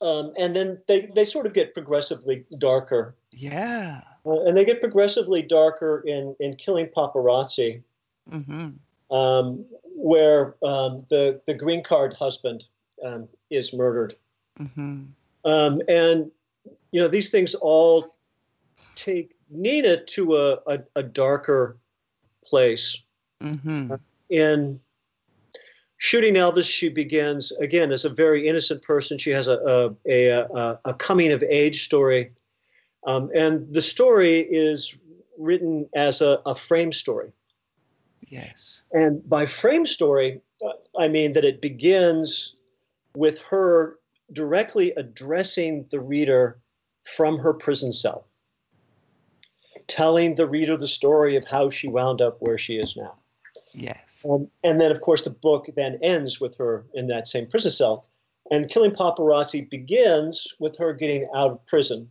[0.00, 3.14] Um, and then they, they sort of get progressively darker.
[3.32, 4.02] Yeah.
[4.26, 7.82] Uh, and they get progressively darker in, in Killing Paparazzi,
[8.28, 9.14] mm-hmm.
[9.16, 12.64] um, where um, the, the green card husband
[13.04, 14.14] um, is murdered.
[14.58, 15.04] Mm-hmm.
[15.44, 16.30] Um, and,
[16.90, 18.16] you know, these things all
[18.96, 21.76] take Nina to a, a, a darker
[22.44, 23.02] place.
[23.42, 23.92] Mm-hmm.
[23.92, 23.96] Uh,
[24.28, 24.80] in
[25.98, 29.18] shooting Elvis, she begins again as a very innocent person.
[29.18, 32.32] She has a a, a, a coming of age story,
[33.06, 34.96] um, and the story is
[35.38, 37.30] written as a, a, frame story.
[38.28, 38.82] Yes.
[38.92, 42.56] And by frame story, uh, I mean that it begins
[43.14, 43.98] with her
[44.32, 46.58] directly addressing the reader
[47.04, 48.26] from her prison cell,
[49.86, 53.14] telling the reader the story of how she wound up where she is now.
[53.72, 54.26] Yes.
[54.28, 57.70] Um, and then, of course, the book then ends with her in that same prison
[57.70, 58.08] cell.
[58.50, 62.10] And Killing Paparazzi begins with her getting out of prison.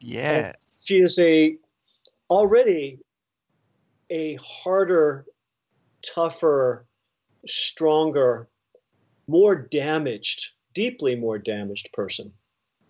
[0.00, 0.44] Yes.
[0.44, 1.56] And she is a
[2.30, 2.98] already
[4.10, 5.26] a harder,
[6.02, 6.86] tougher,
[7.46, 8.48] stronger,
[9.26, 12.32] more damaged, deeply more damaged person.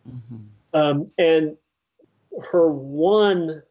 [0.09, 0.37] Mm-hmm.
[0.75, 1.57] Um, and
[2.51, 3.62] her one,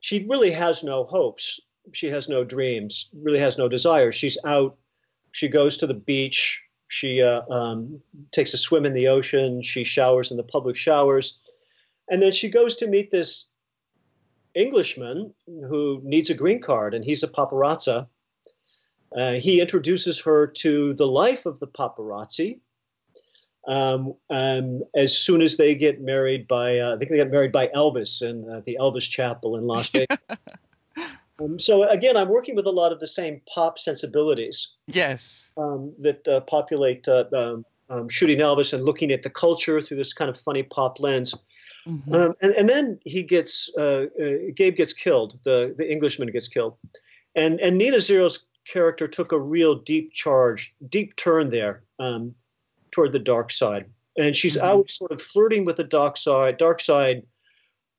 [0.00, 1.60] she really has no hopes
[1.92, 4.14] she has no dreams, really has no desires.
[4.14, 4.76] She's out.
[5.32, 6.62] She goes to the beach.
[6.88, 8.00] She uh, um,
[8.32, 9.62] takes a swim in the ocean.
[9.62, 11.38] She showers in the public showers.
[12.08, 13.50] And then she goes to meet this
[14.54, 18.06] Englishman who needs a green card, and he's a paparazzi.
[19.16, 22.60] Uh, he introduces her to the life of the paparazzi.
[23.68, 27.52] Um, um, as soon as they get married by, uh, I think they get married
[27.52, 30.18] by Elvis in uh, the Elvis Chapel in Las Vegas.
[31.38, 34.72] Um, so again, I'm working with a lot of the same pop sensibilities.
[34.86, 35.52] Yes.
[35.56, 39.98] Um, that uh, populate uh, um, um shooting Elvis and looking at the culture through
[39.98, 41.34] this kind of funny pop lens.
[41.86, 42.14] Mm-hmm.
[42.14, 45.38] Um, and, and, then he gets uh, uh, Gabe gets killed.
[45.44, 46.76] The the Englishman gets killed,
[47.34, 52.34] and and Nina Zero's character took a real deep charge, deep turn there um,
[52.90, 53.86] toward the dark side.
[54.18, 54.66] And she's mm-hmm.
[54.66, 57.22] always sort of flirting with the dark side, dark side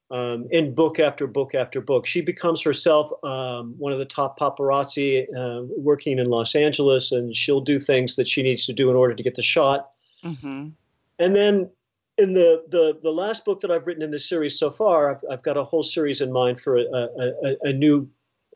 [0.10, 2.06] um, in book after book after book.
[2.06, 7.36] She becomes herself um, one of the top paparazzi uh, working in Los Angeles, and
[7.36, 9.92] she'll do things that she needs to do in order to get the shot.
[10.24, 10.70] Mm-hmm.
[11.20, 11.70] And then
[12.18, 15.24] in the, the the last book that I've written in this series so far, I've,
[15.32, 18.10] I've got a whole series in mind for a, a, a new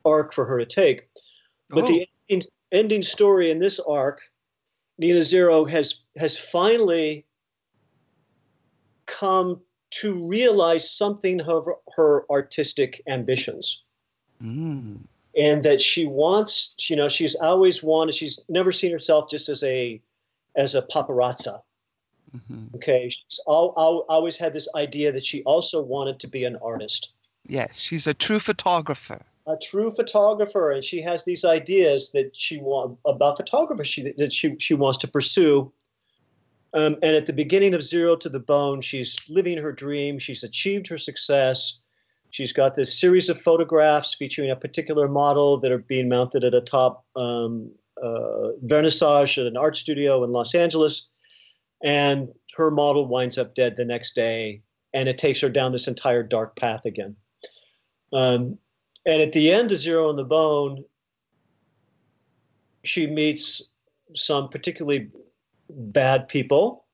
[0.04, 1.08] arc for her to take.
[1.70, 1.88] But oh.
[1.88, 4.22] the ending, ending story in this arc,
[4.98, 7.26] Nina Zero has has finally
[9.06, 13.84] come to realize something of her artistic ambitions.
[14.42, 15.00] Mm.
[15.38, 19.64] And that she wants, you know, she's always wanted, she's never seen herself just as
[19.64, 20.02] a
[20.56, 21.62] as a paparazza.
[22.36, 22.76] Mm-hmm.
[22.76, 26.58] Okay, she's all, all, always had this idea that she also wanted to be an
[26.62, 27.14] artist.
[27.46, 29.22] Yes, she's a true photographer.
[29.48, 34.32] A true photographer, and she has these ideas that she want about photography she, that
[34.32, 35.74] she she wants to pursue.
[36.74, 40.20] Um, and at the beginning of Zero to the Bone, she's living her dream.
[40.20, 41.80] She's achieved her success.
[42.30, 46.54] She's got this series of photographs featuring a particular model that are being mounted at
[46.54, 47.72] a top um,
[48.02, 51.10] uh, vernissage at an art studio in Los Angeles.
[51.84, 54.62] And her model winds up dead the next day,
[54.94, 57.16] and it takes her down this entire dark path again.
[58.14, 58.58] Um,
[59.06, 60.84] and at the end of Zero in the Bone,
[62.84, 63.72] she meets
[64.14, 65.10] some particularly
[65.70, 66.86] bad people.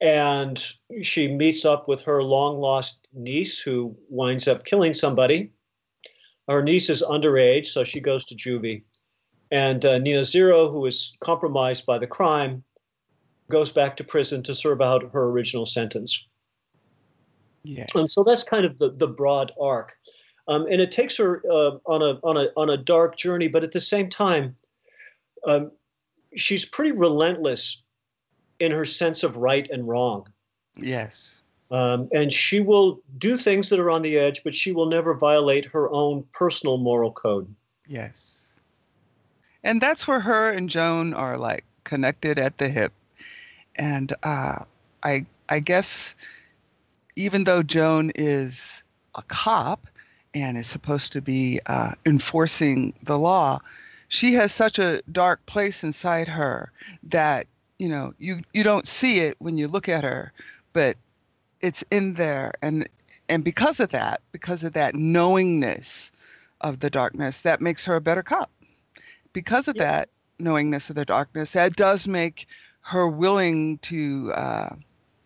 [0.00, 0.62] And
[1.02, 5.52] she meets up with her long lost niece who winds up killing somebody.
[6.48, 8.84] Her niece is underage, so she goes to juvie.
[9.50, 12.64] And uh, Nina Zero, who is compromised by the crime,
[13.50, 16.26] goes back to prison to serve out her original sentence.
[17.62, 17.94] Yes.
[17.94, 19.96] And so that's kind of the, the broad arc.
[20.48, 23.62] Um, and it takes her uh, on a on a on a dark journey, but
[23.62, 24.56] at the same time,
[25.46, 25.70] um,
[26.34, 27.82] she's pretty relentless
[28.58, 30.26] in her sense of right and wrong.
[30.76, 31.42] Yes.
[31.70, 35.14] Um, and she will do things that are on the edge, but she will never
[35.14, 37.54] violate her own personal moral code.
[37.86, 38.48] Yes.
[39.62, 42.92] And that's where her and Joan are like connected at the hip.
[43.80, 44.64] And uh,
[45.02, 46.14] I I guess
[47.16, 48.82] even though Joan is
[49.14, 49.86] a cop
[50.34, 53.60] and is supposed to be uh, enforcing the law,
[54.08, 56.70] she has such a dark place inside her
[57.04, 57.46] that
[57.78, 60.32] you know you you don't see it when you look at her,
[60.74, 60.98] but
[61.62, 62.86] it's in there, and
[63.30, 66.12] and because of that, because of that knowingness
[66.60, 68.50] of the darkness, that makes her a better cop.
[69.32, 69.84] Because of Yeah.
[69.84, 70.08] that
[70.38, 72.46] knowingness of the darkness, that does make
[72.82, 74.74] her willing to uh,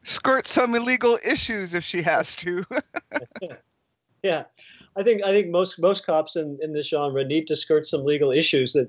[0.03, 2.65] skirt some illegal issues if she has to.
[4.25, 4.45] Yeah,
[4.97, 8.07] I think I think most most cops in, in this genre need to skirt some
[8.07, 8.73] legal issues.
[8.73, 8.89] That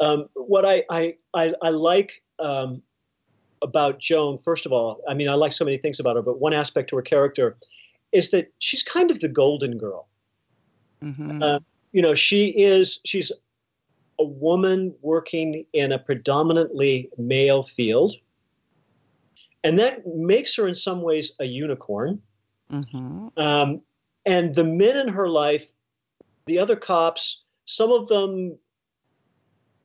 [0.00, 2.80] um, what I I I, I like um,
[3.60, 6.40] about Joan, first of all, I mean I like so many things about her, but
[6.40, 7.58] one aspect to her character
[8.12, 10.08] is that she's kind of the golden girl.
[11.04, 11.42] Mhm.
[11.42, 11.60] Uh,
[11.92, 13.30] you know, she is she's
[14.22, 18.14] a woman working in a predominantly male field,
[19.64, 22.22] and that makes her in some ways a unicorn.
[22.70, 23.36] Mhm.
[23.36, 23.82] Um,
[24.24, 25.68] and the men in her life,
[26.46, 28.58] the other cops, some of them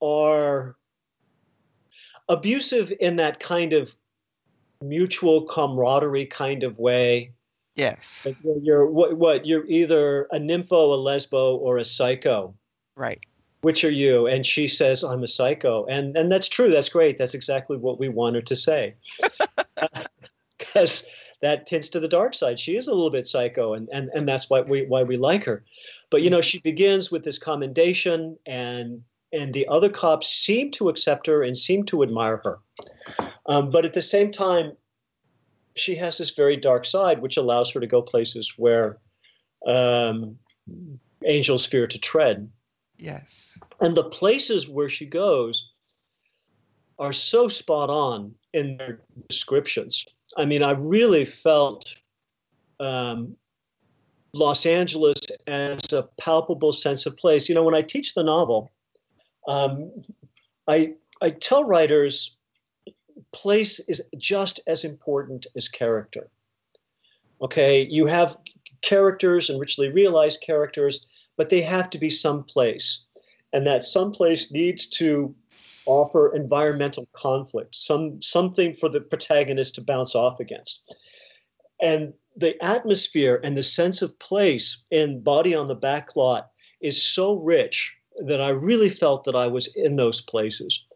[0.01, 0.75] are
[2.29, 3.95] abusive in that kind of
[4.81, 7.33] mutual camaraderie kind of way.
[7.75, 8.25] Yes.
[8.25, 9.45] Like, You're, you're what, what?
[9.47, 12.55] You're either a nympho, a lesbo, or a psycho.
[12.95, 13.25] Right.
[13.61, 14.27] Which are you?
[14.27, 16.69] And she says, "I'm a psycho," and and that's true.
[16.69, 17.17] That's great.
[17.17, 18.95] That's exactly what we want her to say,
[20.57, 21.07] because
[21.41, 22.59] that tends to the dark side.
[22.59, 25.43] She is a little bit psycho, and and and that's why we why we like
[25.45, 25.63] her.
[26.09, 29.03] But you know, she begins with this commendation, and
[29.33, 32.59] and the other cops seem to accept her and seem to admire her.
[33.45, 34.73] Um, but at the same time,
[35.75, 38.97] she has this very dark side, which allows her to go places where
[39.65, 40.37] um,
[41.25, 42.49] angels fear to tread.
[42.97, 43.57] Yes.
[43.79, 45.71] And the places where she goes
[46.99, 50.05] are so spot on in their descriptions.
[50.35, 51.95] I mean, I really felt
[52.79, 53.35] um,
[54.33, 57.47] Los Angeles as a palpable sense of place.
[57.47, 58.71] You know, when I teach the novel,
[59.47, 59.91] um,
[60.67, 62.35] I I tell writers
[63.31, 66.29] place is just as important as character.
[67.41, 68.37] Okay, you have
[68.81, 71.05] characters and richly realized characters,
[71.37, 73.05] but they have to be someplace,
[73.53, 75.35] and that someplace needs to
[75.85, 80.93] offer environmental conflict, some something for the protagonist to bounce off against.
[81.81, 86.49] And the atmosphere and the sense of place in Body on the Back Lot
[86.81, 90.86] is so rich that I really felt that I was in those places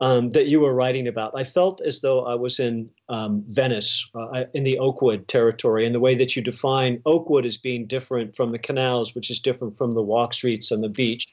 [0.00, 1.32] um, that you were writing about.
[1.36, 5.94] I felt as though I was in um, Venice, uh, in the Oakwood territory, and
[5.94, 9.76] the way that you define Oakwood as being different from the canals, which is different
[9.76, 11.26] from the walk streets and the beach.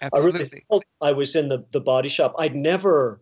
[0.00, 2.34] I really felt I was in the, the body shop.
[2.38, 3.20] I'd never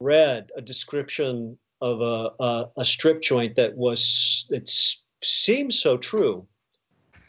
[0.00, 4.70] read a description of a, a, a strip joint that was it
[5.22, 6.46] seems so true.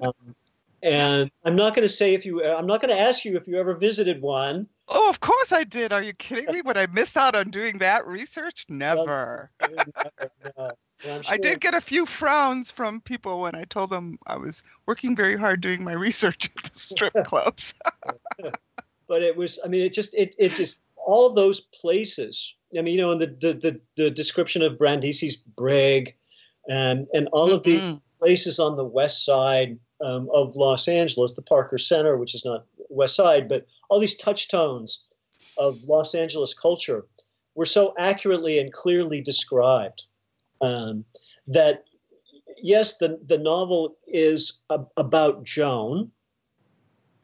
[0.00, 0.34] um,
[0.82, 2.44] and I'm not going to say if you.
[2.44, 4.68] I'm not going to ask you if you ever visited one.
[4.88, 5.92] Oh, of course I did.
[5.92, 6.60] Are you kidding me?
[6.64, 8.66] Would I miss out on doing that research?
[8.68, 9.50] Never.
[10.56, 10.72] No,
[11.28, 15.16] I did get a few frowns from people when I told them I was working
[15.16, 17.74] very hard doing my research at the strip clubs.
[19.06, 22.94] but it was i mean it just it, it just all those places i mean
[22.94, 26.16] you know in the the, the, the description of brandisi's brig
[26.68, 28.00] and and all of the Mhm.
[28.18, 32.64] places on the west side um, of los angeles the parker center which is not
[32.88, 35.06] west side but all these touchstones
[35.58, 37.06] of los angeles culture
[37.54, 40.04] were so accurately and clearly described
[40.60, 41.04] um,
[41.46, 41.84] that
[42.62, 46.10] yes the, the novel is a, about joan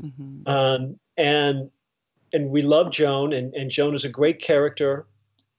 [0.03, 0.49] Mhm.
[0.49, 1.71] um, and
[2.33, 5.07] and we love Joan, and, and Joan is a great character,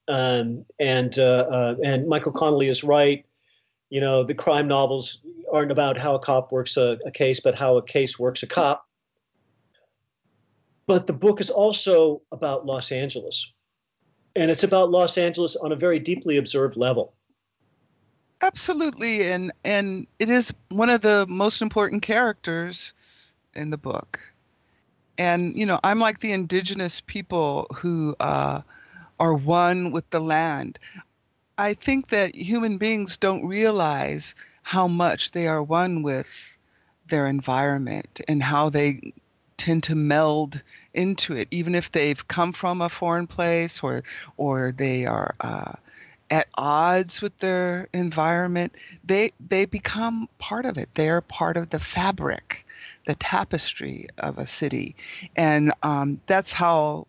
[0.08, 3.24] um, and uh, uh, and Michael Connelly is right.
[3.90, 5.20] You know, the crime novels
[5.52, 8.46] aren't about how a cop works a, a case, but how a case works a
[8.46, 8.86] cop.
[10.92, 13.50] But the book is also about Los Angeles.
[14.36, 17.14] And it's about Los Angeles on a very deeply observed level.
[18.42, 19.22] Absolutely.
[19.32, 22.92] And and it is one of the most important characters
[23.54, 24.20] in the book.
[25.16, 28.60] And you know, I'm like the indigenous people who uh,
[29.18, 30.78] are one with the land.
[31.56, 36.58] I think that human beings don't realize how much they are one with
[37.06, 39.14] their environment and how they
[39.62, 40.60] tend to meld
[40.92, 44.02] into it, even if they've come from a foreign place or
[44.36, 45.72] or they are uh,
[46.32, 48.74] at odds with their environment.
[49.04, 50.88] They they become part of it.
[50.94, 52.66] They're part of the fabric,
[53.06, 54.96] the tapestry of a city,
[55.36, 57.06] and um, that's how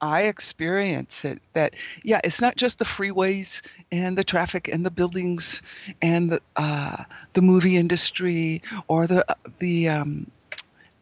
[0.00, 1.74] I experience it that
[2.04, 3.60] yeah, it's not just the freeways
[3.90, 5.62] and the traffic and the buildings
[6.00, 7.02] and the uh,
[7.32, 9.24] the movie industry or the
[9.58, 10.30] the um,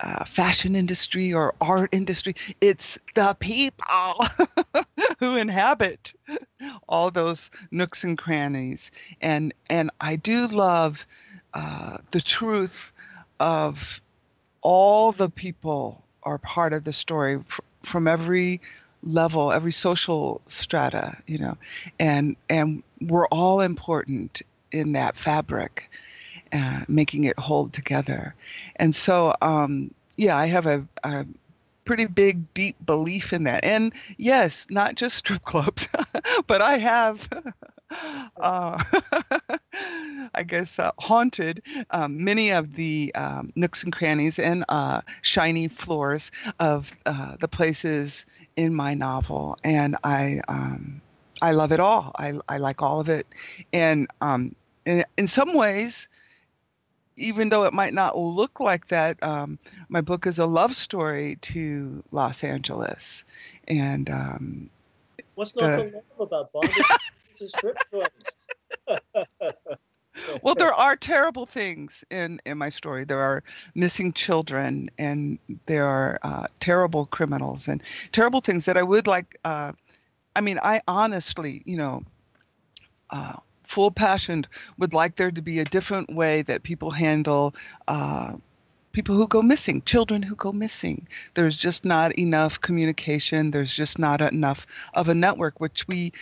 [0.03, 2.35] uh, fashion industry or art industry.
[2.61, 4.27] It's the people
[5.19, 6.13] who inhabit
[6.89, 8.91] all those nooks and crannies,
[9.21, 11.07] and and I do love
[11.55, 12.93] uh, the truth
[13.39, 14.01] of
[14.63, 18.61] all the people are part of the story fr- from every
[19.03, 21.57] level, every social strata, you know,
[21.99, 24.43] and and we're all important
[24.73, 25.91] in that fabric
[26.89, 28.35] making it hold together.
[28.77, 31.27] And so, um, yeah, I have a, a
[31.85, 33.65] pretty big, deep belief in that.
[33.65, 35.89] And yes, not just strip clubs,
[36.47, 37.29] but I have.
[38.37, 38.81] Uh,
[40.35, 45.67] I guess uh, haunted um, many of the um, nooks and crannies and uh, shiny
[45.67, 46.31] floors
[46.61, 48.27] of uh, the places
[48.57, 51.01] in my novel, and I um,
[51.43, 52.13] I love it all.
[52.17, 53.27] I I like all of it,
[53.73, 54.55] and um,
[54.87, 56.09] in, in some ways,
[57.21, 59.59] even though it might not look like that, um,
[59.89, 63.25] my book is a love story to Los Angeles.
[63.69, 64.71] And um,
[65.35, 66.87] what's not to love about bondage
[67.47, 68.37] strip clubs?
[70.43, 73.05] well, there are terrible things in in my story.
[73.05, 73.43] There are
[73.75, 79.39] missing children, and there are uh, terrible criminals, and terrible things that I would like.
[79.45, 79.73] Uh,
[80.35, 82.03] I mean, I honestly, you know.
[83.09, 83.37] Uh,
[83.71, 84.45] full passion
[84.79, 87.55] would like there to be a different way that people handle
[87.87, 88.33] uh,
[88.91, 91.07] people who go missing, children who go missing.
[91.35, 93.53] There's just not enough communication.
[93.53, 96.13] There's just not enough of a network, which we,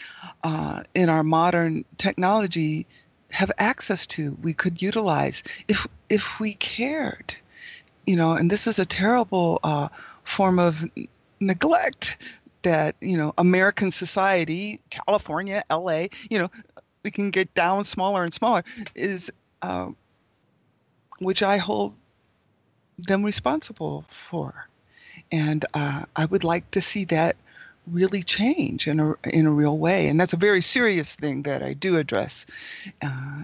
[0.45, 2.87] uh, in our modern technology,
[3.31, 4.37] have access to.
[4.43, 7.35] We could utilize if if we cared,
[8.07, 8.35] you know.
[8.35, 9.89] And this is a terrible uh,
[10.23, 10.85] form of
[11.41, 12.19] neglect
[12.63, 16.51] that you know American society, California, L.A., you know,
[17.03, 19.33] we can get down smaller and smaller is
[19.63, 19.89] uh,
[21.19, 21.95] which I hold
[22.99, 24.69] them responsible for.
[25.31, 27.37] And uh, I would like to see that
[27.87, 30.09] really change in a, in a real way.
[30.09, 32.47] And that's a very serious thing that I do address
[33.03, 33.43] uh,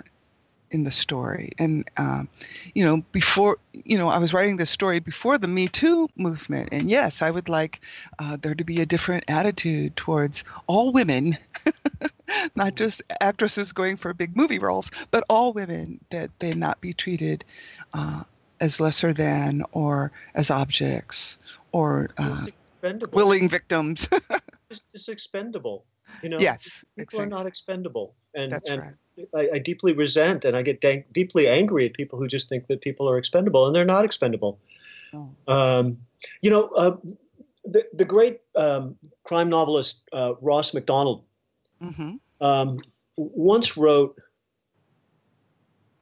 [0.75, 1.53] in the story.
[1.59, 2.29] And, um,
[2.75, 6.71] you know, before, you know, I was writing this story before the Me Too movement.
[6.73, 7.81] And yes, I would like
[8.19, 11.39] uh, there to be a different attitude towards all women,
[12.57, 16.93] not just actresses going for big movie roles, but all women, that they not be
[16.93, 17.45] treated
[17.95, 18.25] uh,
[18.61, 21.39] as lesser than or as objects
[21.71, 22.47] or uh,
[23.13, 24.09] willing victims.
[24.71, 25.85] it's, it's expendable.
[26.23, 27.27] You know, yes, people exactly.
[27.27, 28.95] are not expendable, and That's and right.
[29.35, 32.67] I, I, deeply resent and I get da- deeply angry at people who just think
[32.67, 34.59] that people are expendable, and they're not expendable.
[35.13, 35.31] Oh.
[35.47, 35.99] Um,
[36.41, 36.97] you know, uh,
[37.65, 41.25] the the great um, crime novelist uh, Ross Macdonald
[41.83, 42.17] mm-hmm.
[42.41, 42.79] um,
[43.17, 44.19] once wrote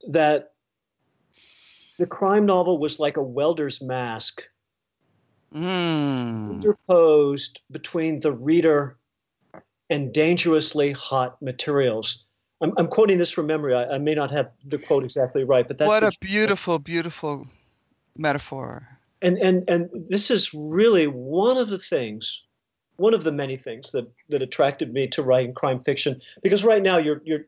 [0.09, 0.53] that
[1.99, 4.43] the crime novel was like a welder's mask
[5.53, 6.49] mm.
[6.49, 8.97] interposed between the reader
[9.89, 12.25] and dangerously hot materials.
[12.63, 13.75] I'm, I'm quoting this from memory.
[13.75, 17.45] I, I, may not have the quote exactly right, but that's what a beautiful, beautiful
[18.17, 18.87] metaphor.
[19.21, 22.43] And and and this is really one of the things,
[22.95, 26.21] one of the many things that that attracted me to writing crime fiction.
[26.41, 27.45] Because right now you're you're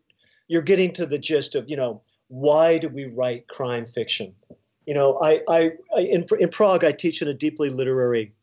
[0.47, 4.35] you're getting to the gist of you know why do we write crime fiction?
[4.85, 8.33] You know, I I, I in in Prague I teach in a deeply literary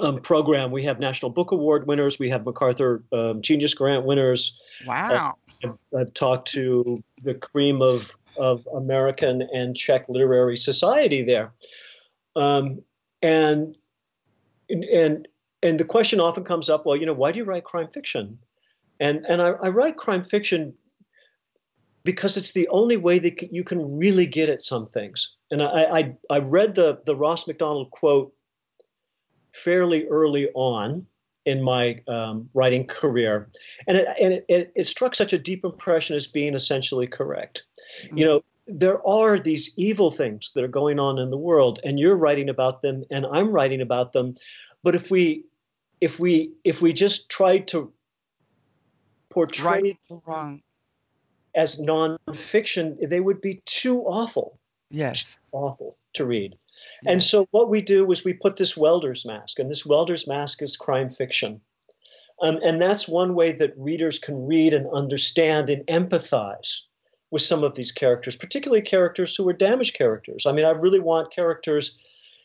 [0.00, 0.70] um, program.
[0.70, 2.18] We have National Book Award winners.
[2.18, 4.60] We have MacArthur um, Genius Grant winners.
[4.86, 5.36] Wow.
[5.64, 11.52] Uh, I've, I've, talked to the cream of, of American and Czech literary society there.
[12.34, 12.82] Um,
[13.22, 13.76] and,
[14.70, 15.28] and,
[15.62, 18.38] and the question often comes up, well, you know, why do you write crime fiction?
[19.00, 20.74] And, and I, I write crime fiction
[22.04, 25.36] because it's the only way that you can really get at some things.
[25.50, 28.32] And I, I, I read the, the Ross Macdonald quote
[29.52, 31.06] fairly early on
[31.44, 33.48] in my um, writing career,
[33.86, 37.64] and it, and it, it, it, struck such a deep impression as being essentially correct.
[38.04, 38.18] Mm-hmm.
[38.18, 41.98] You know, there are these evil things that are going on in the world, and
[41.98, 44.36] you're writing about them, and I'm writing about them.
[44.82, 45.44] But if we
[46.00, 47.92] if we if we just try to
[49.30, 50.62] portray right wrong
[51.54, 54.58] as nonfiction, they would be too awful.
[54.90, 56.56] Yes, too awful to read.
[57.06, 60.62] And so what we do is we put this welder's mask, and this welder's mask
[60.62, 61.60] is crime fiction.
[62.40, 66.82] Um, and that's one way that readers can read and understand and empathize
[67.30, 70.46] with some of these characters, particularly characters who are damaged characters.
[70.46, 71.98] I mean, I really want characters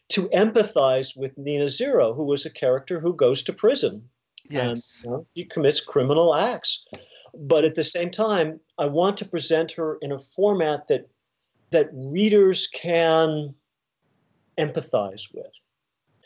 [0.10, 4.08] to empathize with Nina Zero, who was a character who goes to prison.
[4.50, 5.02] Yes.
[5.04, 6.86] And, you know, he commits criminal acts.
[7.34, 11.10] But at the same time, I want to present her in a format that
[11.72, 13.54] that readers can
[14.58, 15.52] empathize with.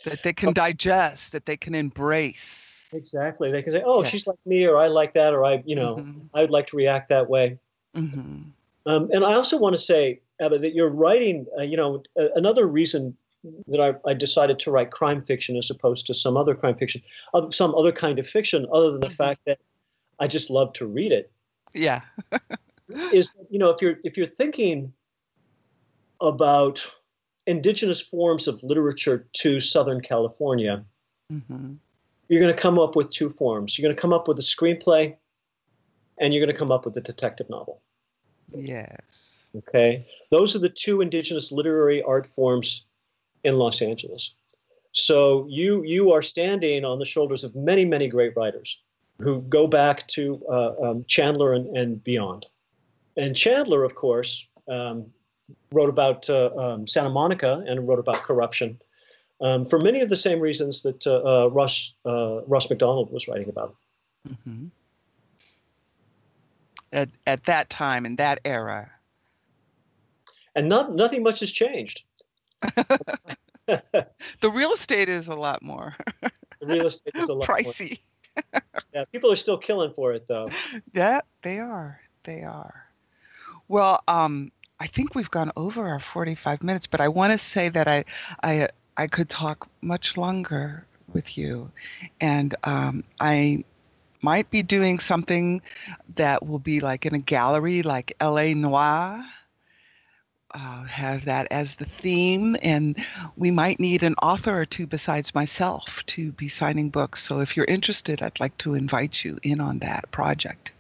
[0.06, 2.90] That they can digest, that they can embrace.
[2.94, 3.52] Exactly.
[3.52, 4.12] They can say, "Oh, yes.
[4.12, 6.20] she's like me," or "I like that," or "I, you know, mm-hmm.
[6.34, 7.58] I'd like to react that way."
[7.96, 8.50] Mm-hmm.
[8.86, 11.46] Um, and I also want to say, Eva, that you're writing.
[11.58, 13.16] Uh, you know, uh, another reason
[13.68, 17.02] that I, I, decided to write crime fiction as opposed to some other crime fiction,
[17.34, 19.16] uh, some other kind of fiction, other than the mm-hmm.
[19.16, 19.60] fact that
[20.20, 21.32] I just love to read it.
[21.74, 22.02] Yeah.
[23.14, 24.94] is you know if you're if you're thinking
[26.20, 26.86] about
[27.52, 30.84] indigenous forms of literature to Southern California,
[31.32, 31.74] mm-hmm.
[32.28, 33.78] you're going to come up with two forms.
[33.78, 35.16] You're going to come up with a screenplay,
[36.18, 37.82] and you're going to come up with a detective novel.
[38.54, 39.46] Yes.
[39.56, 40.06] Okay.
[40.30, 42.86] Those are the two indigenous literary art forms
[43.44, 44.34] in Los Angeles.
[44.94, 48.82] So you you are standing on the shoulders of many many great writers
[49.20, 52.48] who go back to uh, um, Chandler and, and, beyond.
[53.16, 55.06] And Chandler, of course, um,
[55.72, 58.80] wrote about uh, um, Santa Monica and wrote about corruption
[59.42, 63.28] um, for many of the same reasons that uh, uh Russ uh, Ross Macdonald was
[63.28, 63.76] writing about.
[64.28, 64.68] Mm-hmm.
[66.94, 68.92] At at that time in that era,
[70.56, 72.04] and not, nothing much has changed.
[73.66, 75.96] the real estate is a lot more.
[76.22, 78.00] the real estate is a lot pricey.
[78.94, 80.50] yeah, people are still killing for it though.
[80.94, 82.02] Yeah, they are.
[82.24, 82.86] They are.
[83.68, 87.70] Well, um, I think we've gone over our 45 minutes, but I want to say
[87.70, 88.04] that I,
[88.42, 88.68] I,
[88.98, 91.72] I could talk much longer with you,
[92.20, 93.64] and um, I
[94.24, 95.62] might be doing something
[96.16, 98.56] that will be like in a gallery, like L.A.
[98.56, 99.24] Noir.
[100.54, 102.98] Uh, have that as the theme, and
[103.38, 107.24] we might need an author or two besides myself to be signing books.
[107.24, 110.74] So if you're interested, I'd like to invite you in on that project.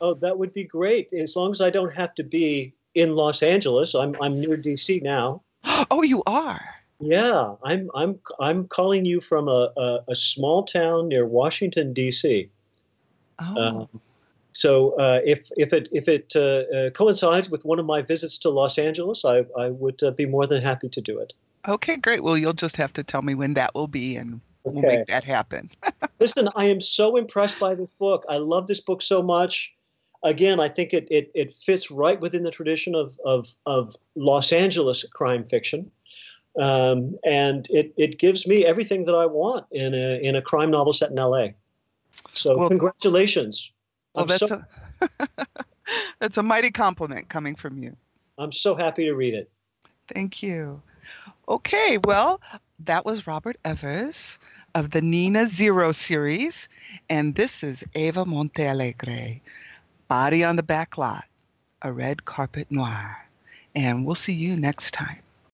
[0.00, 1.12] Oh, that would be great.
[1.12, 3.94] As long as I don't have to be in Los Angeles.
[3.94, 5.42] I'm I'm near DC now.
[5.90, 6.60] Oh, you are.
[7.00, 12.50] Yeah, I'm I'm I'm calling you from a a, a small town near Washington D.C.
[13.38, 13.56] Oh.
[13.56, 13.88] Um,
[14.52, 16.40] so uh, if if it if it uh,
[16.76, 20.26] uh, coincides with one of my visits to Los Angeles, I I would uh, be
[20.26, 21.34] more than happy to do it.
[21.68, 22.22] Okay, great.
[22.22, 25.22] Well, you'll just have to tell me when that will be, and we'll make that
[25.22, 25.70] happen.
[26.20, 28.24] Listen, I am so impressed by this book.
[28.28, 29.74] I love this book so much
[30.22, 34.52] again, I think it, it, it fits right within the tradition of, of, of Los
[34.52, 35.90] Angeles crime fiction.
[36.58, 40.70] Um, and it, it gives me everything that I want in a, in a crime
[40.70, 41.48] novel set in LA.
[42.30, 43.72] So well, congratulations.
[44.14, 44.62] Well, I'm that's, so,
[45.00, 45.46] a,
[46.18, 47.96] that's a mighty compliment coming from you.
[48.38, 49.50] I'm so happy to read it.
[50.12, 50.82] Thank you.
[51.48, 52.40] Okay, well,
[52.80, 54.38] that was Robert Eversz
[54.74, 56.68] of the Nina Zero series,
[57.08, 59.40] and this is Eva Montealegre.
[60.08, 61.26] Body on the Back Lot,
[61.82, 63.26] a red carpet noir.
[63.74, 65.20] And we'll see you next time.